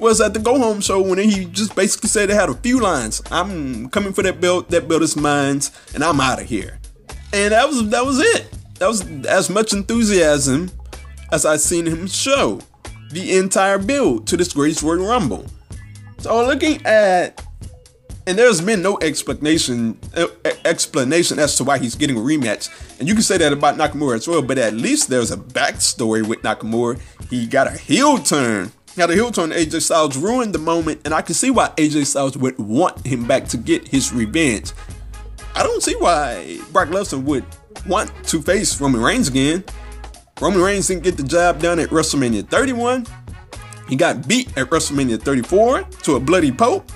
was 0.00 0.20
at 0.20 0.32
the 0.32 0.40
go 0.40 0.58
home 0.58 0.80
show 0.80 1.00
when 1.02 1.18
he 1.18 1.44
just 1.44 1.76
basically 1.76 2.08
said 2.08 2.30
they 2.30 2.34
had 2.34 2.48
a 2.48 2.54
few 2.54 2.80
lines. 2.80 3.22
I'm 3.30 3.90
coming 3.90 4.14
for 4.14 4.22
that 4.22 4.40
belt, 4.40 4.70
that 4.70 4.88
belt 4.88 5.02
is 5.02 5.14
mine, 5.14 5.60
and 5.94 6.02
I'm 6.02 6.20
out 6.20 6.40
of 6.40 6.48
here. 6.48 6.80
And 7.34 7.52
that 7.52 7.68
was 7.68 7.88
that 7.90 8.04
was 8.04 8.18
it. 8.18 8.50
That 8.78 8.88
was 8.88 9.06
as 9.26 9.50
much 9.50 9.74
enthusiasm 9.74 10.70
as 11.30 11.44
I 11.44 11.58
seen 11.58 11.86
him 11.86 12.06
show 12.06 12.60
the 13.10 13.36
entire 13.36 13.78
build 13.78 14.26
to 14.28 14.38
this 14.38 14.54
Greatest 14.54 14.82
Royal 14.82 15.06
Rumble. 15.06 15.46
So 16.24 16.46
looking 16.46 16.80
at 16.86 17.44
and 18.26 18.38
there's 18.38 18.62
been 18.62 18.80
no 18.80 18.98
explanation 19.02 19.98
uh, 20.16 20.28
explanation 20.64 21.38
as 21.38 21.54
to 21.56 21.64
why 21.64 21.76
he's 21.76 21.96
getting 21.96 22.16
a 22.16 22.20
rematch. 22.20 22.70
And 22.98 23.06
you 23.06 23.12
can 23.12 23.22
say 23.22 23.36
that 23.36 23.52
about 23.52 23.76
Nakamura 23.76 24.16
as 24.16 24.26
well, 24.26 24.40
but 24.40 24.56
at 24.56 24.72
least 24.72 25.10
there's 25.10 25.30
a 25.30 25.36
backstory 25.36 26.26
with 26.26 26.40
Nakamura. 26.40 26.98
He 27.28 27.46
got 27.46 27.66
a 27.66 27.72
heel 27.72 28.16
turn. 28.16 28.72
He 28.94 28.96
got 28.96 29.10
a 29.10 29.12
heel 29.12 29.30
turn. 29.32 29.50
AJ 29.50 29.82
Styles 29.82 30.16
ruined 30.16 30.54
the 30.54 30.58
moment, 30.58 31.02
and 31.04 31.12
I 31.12 31.20
can 31.20 31.34
see 31.34 31.50
why 31.50 31.68
AJ 31.76 32.06
Styles 32.06 32.38
would 32.38 32.56
want 32.58 33.06
him 33.06 33.26
back 33.26 33.46
to 33.48 33.58
get 33.58 33.86
his 33.86 34.10
revenge. 34.10 34.72
I 35.54 35.62
don't 35.62 35.82
see 35.82 35.94
why 35.96 36.58
Brock 36.72 36.88
Lesnar 36.88 37.22
would 37.22 37.44
want 37.86 38.10
to 38.28 38.40
face 38.40 38.80
Roman 38.80 39.02
Reigns 39.02 39.28
again. 39.28 39.62
Roman 40.40 40.62
Reigns 40.62 40.86
didn't 40.86 41.02
get 41.02 41.18
the 41.18 41.22
job 41.22 41.60
done 41.60 41.78
at 41.78 41.90
WrestleMania 41.90 42.48
31. 42.48 43.06
He 43.88 43.96
got 43.96 44.26
beat 44.26 44.48
at 44.56 44.70
WrestleMania 44.70 45.20
34 45.22 45.82
to 45.82 46.16
a 46.16 46.20
bloody 46.20 46.52
pope. 46.52 46.90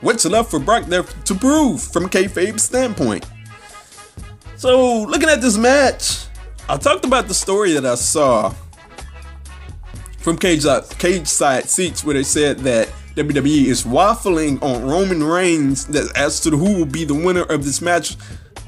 What's 0.00 0.24
left 0.24 0.50
for 0.50 0.60
Brock 0.60 0.84
there 0.84 1.02
to 1.02 1.34
prove 1.34 1.82
from 1.82 2.08
kayfabe 2.08 2.60
standpoint? 2.60 3.26
So, 4.56 5.02
looking 5.02 5.28
at 5.28 5.40
this 5.40 5.56
match, 5.56 6.26
I 6.68 6.76
talked 6.76 7.04
about 7.04 7.28
the 7.28 7.34
story 7.34 7.72
that 7.72 7.86
I 7.86 7.94
saw 7.94 8.54
from 10.18 10.36
Cage, 10.36 10.64
Cageside 10.64 11.66
Seats 11.68 12.04
where 12.04 12.14
they 12.14 12.22
said 12.22 12.58
that 12.60 12.88
WWE 13.14 13.64
is 13.66 13.84
waffling 13.84 14.62
on 14.62 14.84
Roman 14.84 15.24
Reigns 15.24 15.86
that 15.86 16.14
as 16.16 16.40
to 16.40 16.50
who 16.50 16.78
will 16.78 16.86
be 16.86 17.04
the 17.04 17.14
winner 17.14 17.42
of 17.42 17.64
this 17.64 17.80
match, 17.80 18.16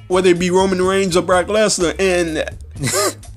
whether 0.08 0.30
it 0.30 0.38
be 0.38 0.50
Roman 0.50 0.82
Reigns 0.82 1.16
or 1.16 1.22
Brock 1.22 1.46
Lesnar. 1.46 1.94
And 2.00 2.48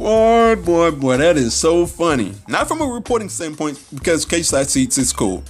boy, 0.00 0.56
boy, 0.56 0.90
boy, 0.92 1.16
that 1.18 1.36
is 1.36 1.54
so 1.54 1.84
funny. 1.84 2.32
Not 2.48 2.66
from 2.66 2.80
a 2.80 2.86
reporting 2.86 3.28
standpoint, 3.28 3.82
because 3.94 4.24
Cageside 4.24 4.66
Seats 4.66 4.96
is 4.96 5.12
cool. 5.12 5.44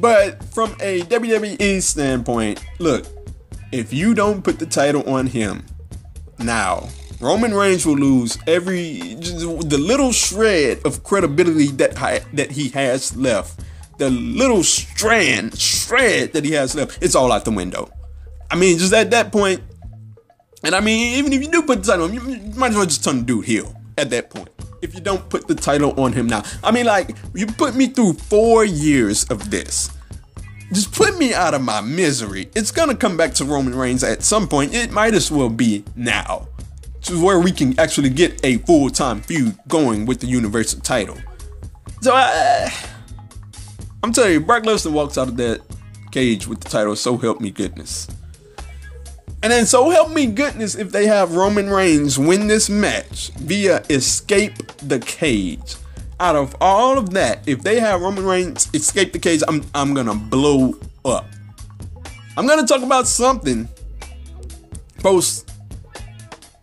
But 0.00 0.42
from 0.44 0.74
a 0.80 1.02
WWE 1.02 1.82
standpoint, 1.82 2.64
look, 2.78 3.04
if 3.72 3.92
you 3.92 4.14
don't 4.14 4.42
put 4.42 4.58
the 4.58 4.64
title 4.64 5.06
on 5.08 5.26
him 5.26 5.66
now, 6.38 6.88
Roman 7.20 7.52
Reigns 7.52 7.84
will 7.84 7.98
lose 7.98 8.38
every 8.46 9.14
the 9.14 9.78
little 9.78 10.12
shred 10.12 10.80
of 10.86 11.02
credibility 11.02 11.66
that 11.72 11.94
that 12.32 12.50
he 12.50 12.70
has 12.70 13.14
left. 13.16 13.60
The 13.98 14.10
little 14.10 14.62
strand 14.62 15.58
shred 15.58 16.32
that 16.32 16.44
he 16.44 16.52
has 16.52 16.74
left, 16.74 17.02
it's 17.02 17.14
all 17.14 17.30
out 17.32 17.44
the 17.44 17.50
window. 17.50 17.90
I 18.50 18.56
mean, 18.56 18.78
just 18.78 18.92
at 18.92 19.10
that 19.10 19.32
point, 19.32 19.60
and 20.66 20.74
I 20.74 20.80
mean, 20.80 21.14
even 21.16 21.32
if 21.32 21.40
you 21.42 21.48
do 21.48 21.62
put 21.62 21.84
the 21.84 21.92
title 21.92 22.06
on, 22.06 22.12
you 22.12 22.20
might 22.56 22.70
as 22.70 22.76
well 22.76 22.86
just 22.86 23.04
turn 23.04 23.18
the 23.18 23.22
dude 23.22 23.44
heel 23.44 23.72
at 23.96 24.10
that 24.10 24.30
point. 24.30 24.48
If 24.82 24.96
you 24.96 25.00
don't 25.00 25.28
put 25.30 25.46
the 25.46 25.54
title 25.54 25.98
on 25.98 26.12
him 26.12 26.26
now, 26.26 26.42
I 26.64 26.72
mean, 26.72 26.86
like 26.86 27.16
you 27.34 27.46
put 27.46 27.76
me 27.76 27.86
through 27.86 28.14
four 28.14 28.64
years 28.64 29.22
of 29.26 29.48
this. 29.48 29.92
Just 30.72 30.92
put 30.92 31.16
me 31.18 31.32
out 31.32 31.54
of 31.54 31.62
my 31.62 31.80
misery. 31.80 32.50
It's 32.56 32.72
gonna 32.72 32.96
come 32.96 33.16
back 33.16 33.32
to 33.34 33.44
Roman 33.44 33.76
Reigns 33.76 34.02
at 34.02 34.24
some 34.24 34.48
point. 34.48 34.74
It 34.74 34.90
might 34.90 35.14
as 35.14 35.30
well 35.30 35.48
be 35.48 35.84
now, 35.94 36.48
to 37.02 37.24
where 37.24 37.38
we 37.38 37.52
can 37.52 37.78
actually 37.78 38.10
get 38.10 38.44
a 38.44 38.58
full 38.58 38.90
time 38.90 39.22
feud 39.22 39.56
going 39.68 40.04
with 40.04 40.18
the 40.18 40.26
Universal 40.26 40.80
title. 40.80 41.16
So 42.00 42.12
I, 42.12 42.74
I'm 44.02 44.12
telling 44.12 44.32
you, 44.32 44.40
Brock 44.40 44.64
Lesnar 44.64 44.90
walks 44.90 45.16
out 45.16 45.28
of 45.28 45.36
that 45.36 45.60
cage 46.10 46.48
with 46.48 46.60
the 46.60 46.68
title. 46.68 46.96
So 46.96 47.16
help 47.16 47.40
me 47.40 47.52
goodness. 47.52 48.08
And 49.46 49.52
then, 49.52 49.66
so 49.66 49.90
help 49.90 50.10
me 50.10 50.26
goodness, 50.26 50.74
if 50.74 50.90
they 50.90 51.06
have 51.06 51.36
Roman 51.36 51.70
Reigns 51.70 52.18
win 52.18 52.48
this 52.48 52.68
match 52.68 53.28
via 53.34 53.80
escape 53.88 54.56
the 54.78 54.98
cage 54.98 55.76
out 56.18 56.34
of 56.34 56.56
all 56.60 56.98
of 56.98 57.10
that, 57.10 57.46
if 57.46 57.62
they 57.62 57.78
have 57.78 58.00
Roman 58.00 58.26
Reigns 58.26 58.68
escape 58.74 59.12
the 59.12 59.20
cage, 59.20 59.42
I'm 59.46 59.64
I'm 59.72 59.94
gonna 59.94 60.16
blow 60.16 60.74
up. 61.04 61.26
I'm 62.36 62.48
gonna 62.48 62.66
talk 62.66 62.82
about 62.82 63.06
something 63.06 63.68
post. 64.98 65.48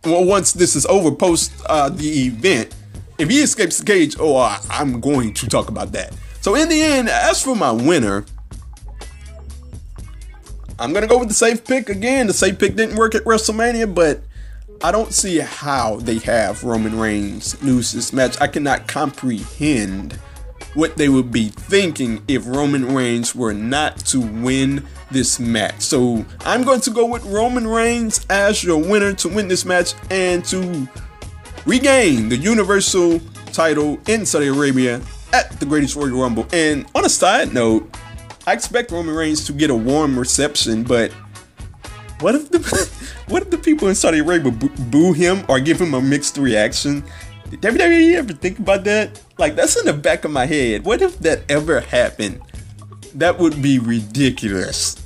Well, 0.04 0.26
once 0.26 0.52
this 0.52 0.76
is 0.76 0.84
over, 0.84 1.10
post 1.10 1.52
uh, 1.64 1.88
the 1.88 2.26
event, 2.26 2.76
if 3.16 3.30
he 3.30 3.40
escapes 3.40 3.78
the 3.78 3.86
cage, 3.86 4.14
oh, 4.20 4.36
I, 4.36 4.60
I'm 4.68 5.00
going 5.00 5.32
to 5.32 5.46
talk 5.46 5.70
about 5.70 5.92
that. 5.92 6.12
So 6.42 6.54
in 6.54 6.68
the 6.68 6.82
end, 6.82 7.08
as 7.08 7.42
for 7.42 7.56
my 7.56 7.72
winner, 7.72 8.26
I'm 10.78 10.92
gonna 10.92 11.06
go 11.06 11.18
with 11.18 11.28
the 11.28 11.34
safe 11.34 11.64
pick 11.64 11.88
again. 11.88 12.26
The 12.26 12.32
safe 12.32 12.58
pick 12.58 12.76
didn't 12.76 12.96
work 12.96 13.14
at 13.14 13.24
WrestleMania, 13.24 13.94
but 13.94 14.22
I 14.82 14.90
don't 14.90 15.12
see 15.12 15.38
how 15.38 15.96
they 15.96 16.18
have 16.18 16.64
Roman 16.64 16.98
Reigns 16.98 17.62
lose 17.62 17.92
this 17.92 18.12
match. 18.12 18.40
I 18.40 18.48
cannot 18.48 18.88
comprehend 18.88 20.18
what 20.74 20.96
they 20.96 21.08
would 21.08 21.30
be 21.30 21.48
thinking 21.48 22.22
if 22.26 22.46
Roman 22.46 22.94
Reigns 22.94 23.34
were 23.34 23.54
not 23.54 23.98
to 24.06 24.20
win 24.20 24.84
this 25.10 25.38
match. 25.38 25.80
So 25.80 26.24
I'm 26.40 26.64
going 26.64 26.80
to 26.82 26.90
go 26.90 27.06
with 27.06 27.24
Roman 27.24 27.66
Reigns 27.66 28.26
as 28.28 28.64
your 28.64 28.78
winner 28.78 29.12
to 29.14 29.28
win 29.28 29.48
this 29.48 29.64
match 29.64 29.94
and 30.10 30.44
to 30.46 30.88
regain 31.64 32.28
the 32.28 32.36
Universal 32.36 33.20
title 33.52 33.98
in 34.08 34.26
Saudi 34.26 34.48
Arabia 34.48 35.00
at 35.32 35.50
the 35.60 35.66
Greatest 35.66 35.96
Royal 35.96 36.20
Rumble. 36.20 36.46
And 36.52 36.86
on 36.94 37.04
a 37.04 37.08
side 37.08 37.54
note, 37.54 37.88
I 38.46 38.52
expect 38.52 38.90
Roman 38.90 39.14
Reigns 39.14 39.46
to 39.46 39.52
get 39.52 39.70
a 39.70 39.74
warm 39.74 40.18
reception, 40.18 40.84
but 40.84 41.12
what 42.20 42.34
if 42.34 42.50
the 42.50 42.58
what 43.28 43.42
if 43.42 43.50
the 43.50 43.58
people 43.58 43.88
in 43.88 43.94
Saudi 43.94 44.18
Arabia 44.18 44.52
boo 44.52 45.12
him 45.12 45.44
or 45.48 45.60
give 45.60 45.80
him 45.80 45.94
a 45.94 46.00
mixed 46.00 46.36
reaction? 46.36 47.04
Did 47.50 47.62
WWE 47.62 48.14
ever 48.16 48.32
think 48.32 48.58
about 48.58 48.84
that? 48.84 49.20
Like 49.38 49.56
that's 49.56 49.76
in 49.76 49.86
the 49.86 49.92
back 49.92 50.24
of 50.24 50.30
my 50.30 50.46
head. 50.46 50.84
What 50.84 51.00
if 51.02 51.18
that 51.20 51.42
ever 51.50 51.80
happened? 51.80 52.40
That 53.14 53.38
would 53.38 53.62
be 53.62 53.78
ridiculous. 53.78 55.00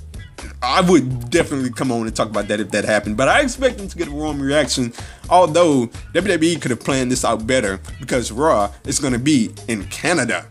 I 0.61 0.81
would 0.81 1.31
definitely 1.31 1.71
come 1.71 1.93
on 1.93 2.07
and 2.07 2.17
talk 2.17 2.29
about 2.29 2.49
that 2.49 2.59
if 2.59 2.71
that 2.73 2.85
happened. 2.85 3.17
But 3.17 3.29
I 3.29 3.41
expect 3.41 3.79
them 3.79 3.89
to 3.89 3.97
get 3.97 4.09
a 4.09 4.13
warm 4.13 4.41
reaction. 4.41 4.93
Although 5.31 5.87
WWE 6.15 6.61
could 6.61 6.71
have 6.73 6.81
planned 6.81 7.13
this 7.13 7.25
out 7.25 7.47
better 7.47 7.81
because 8.01 8.33
Raw 8.33 8.73
is 8.85 8.99
going 8.99 9.13
to 9.13 9.19
be 9.19 9.53
in 9.69 9.85
Canada 9.85 10.47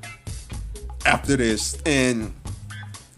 after 1.06 1.36
this. 1.36 1.78
And 1.86 2.34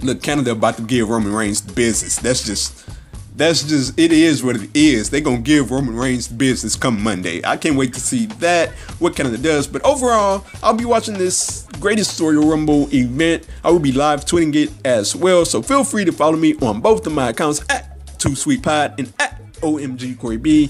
look, 0.02 0.22
Canada 0.22 0.52
about 0.52 0.78
to 0.78 0.84
give 0.84 1.10
Roman 1.10 1.34
Reigns 1.34 1.62
business. 1.62 2.18
That's 2.18 2.44
just 2.44 2.90
that's 3.36 3.64
just 3.64 3.98
it 3.98 4.12
is 4.12 4.44
what 4.44 4.58
it 4.58 4.70
is. 4.74 5.10
They're 5.10 5.22
gonna 5.22 5.40
give 5.40 5.72
Roman 5.72 5.96
Reigns 5.96 6.28
business 6.28 6.76
come 6.76 7.02
Monday. 7.02 7.42
I 7.46 7.58
can't 7.58 7.78
wait 7.78 7.94
to 7.94 8.00
see 8.00 8.26
that, 8.26 8.72
what 9.00 9.16
Canada 9.16 9.38
does. 9.38 9.66
But 9.66 9.84
overall, 9.86 10.46
I'll 10.62 10.74
be 10.74 10.86
watching 10.86 11.18
this 11.18 11.66
greatest 11.80 12.20
Royal 12.20 12.50
Rumble 12.50 12.94
event. 12.94 13.48
I 13.64 13.72
will 13.72 13.80
be 13.80 13.94
live 13.94 14.26
tweeting 14.26 14.56
it 14.56 14.72
as 14.86 15.16
well. 15.16 15.46
So 15.46 15.62
feel 15.62 15.84
free 15.84 16.06
to 16.06 16.12
follow 16.12 16.36
me 16.36 16.56
on 16.56 16.82
both 16.82 17.08
of 17.08 17.14
my 17.14 17.30
accounts 17.30 17.62
at 17.70 18.20
Too 18.20 18.36
Sweet 18.36 18.62
Pod 18.62 18.96
and 19.00 19.14
at 19.20 19.42
OMG 19.62 20.20
Corey 20.20 20.38
B. 20.38 20.70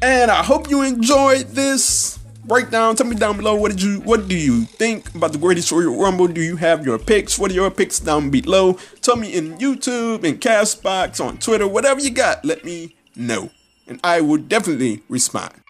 And 0.00 0.30
I 0.30 0.42
hope 0.42 0.68
you 0.68 0.82
enjoyed 0.82 1.46
this 1.50 2.18
breakdown. 2.44 2.96
Tell 2.96 3.06
me 3.06 3.16
down 3.16 3.36
below 3.36 3.54
what 3.54 3.70
did 3.70 3.82
you 3.82 4.00
what 4.00 4.28
do 4.28 4.36
you 4.36 4.64
think 4.64 5.14
about 5.14 5.32
the 5.32 5.38
greatest 5.38 5.70
Royal 5.72 5.96
Rumble? 5.96 6.28
Do 6.28 6.40
you 6.40 6.56
have 6.56 6.84
your 6.84 6.98
picks? 6.98 7.38
What 7.38 7.50
are 7.50 7.54
your 7.54 7.70
picks 7.70 7.98
down 7.98 8.30
below? 8.30 8.74
Tell 9.00 9.16
me 9.16 9.32
in 9.32 9.58
YouTube, 9.58 10.24
in 10.24 10.38
Castbox, 10.38 11.24
on 11.24 11.38
Twitter, 11.38 11.68
whatever 11.68 12.00
you 12.00 12.10
got. 12.10 12.44
Let 12.44 12.64
me 12.64 12.94
know, 13.16 13.50
and 13.86 14.00
I 14.04 14.20
will 14.20 14.38
definitely 14.38 15.02
respond. 15.08 15.61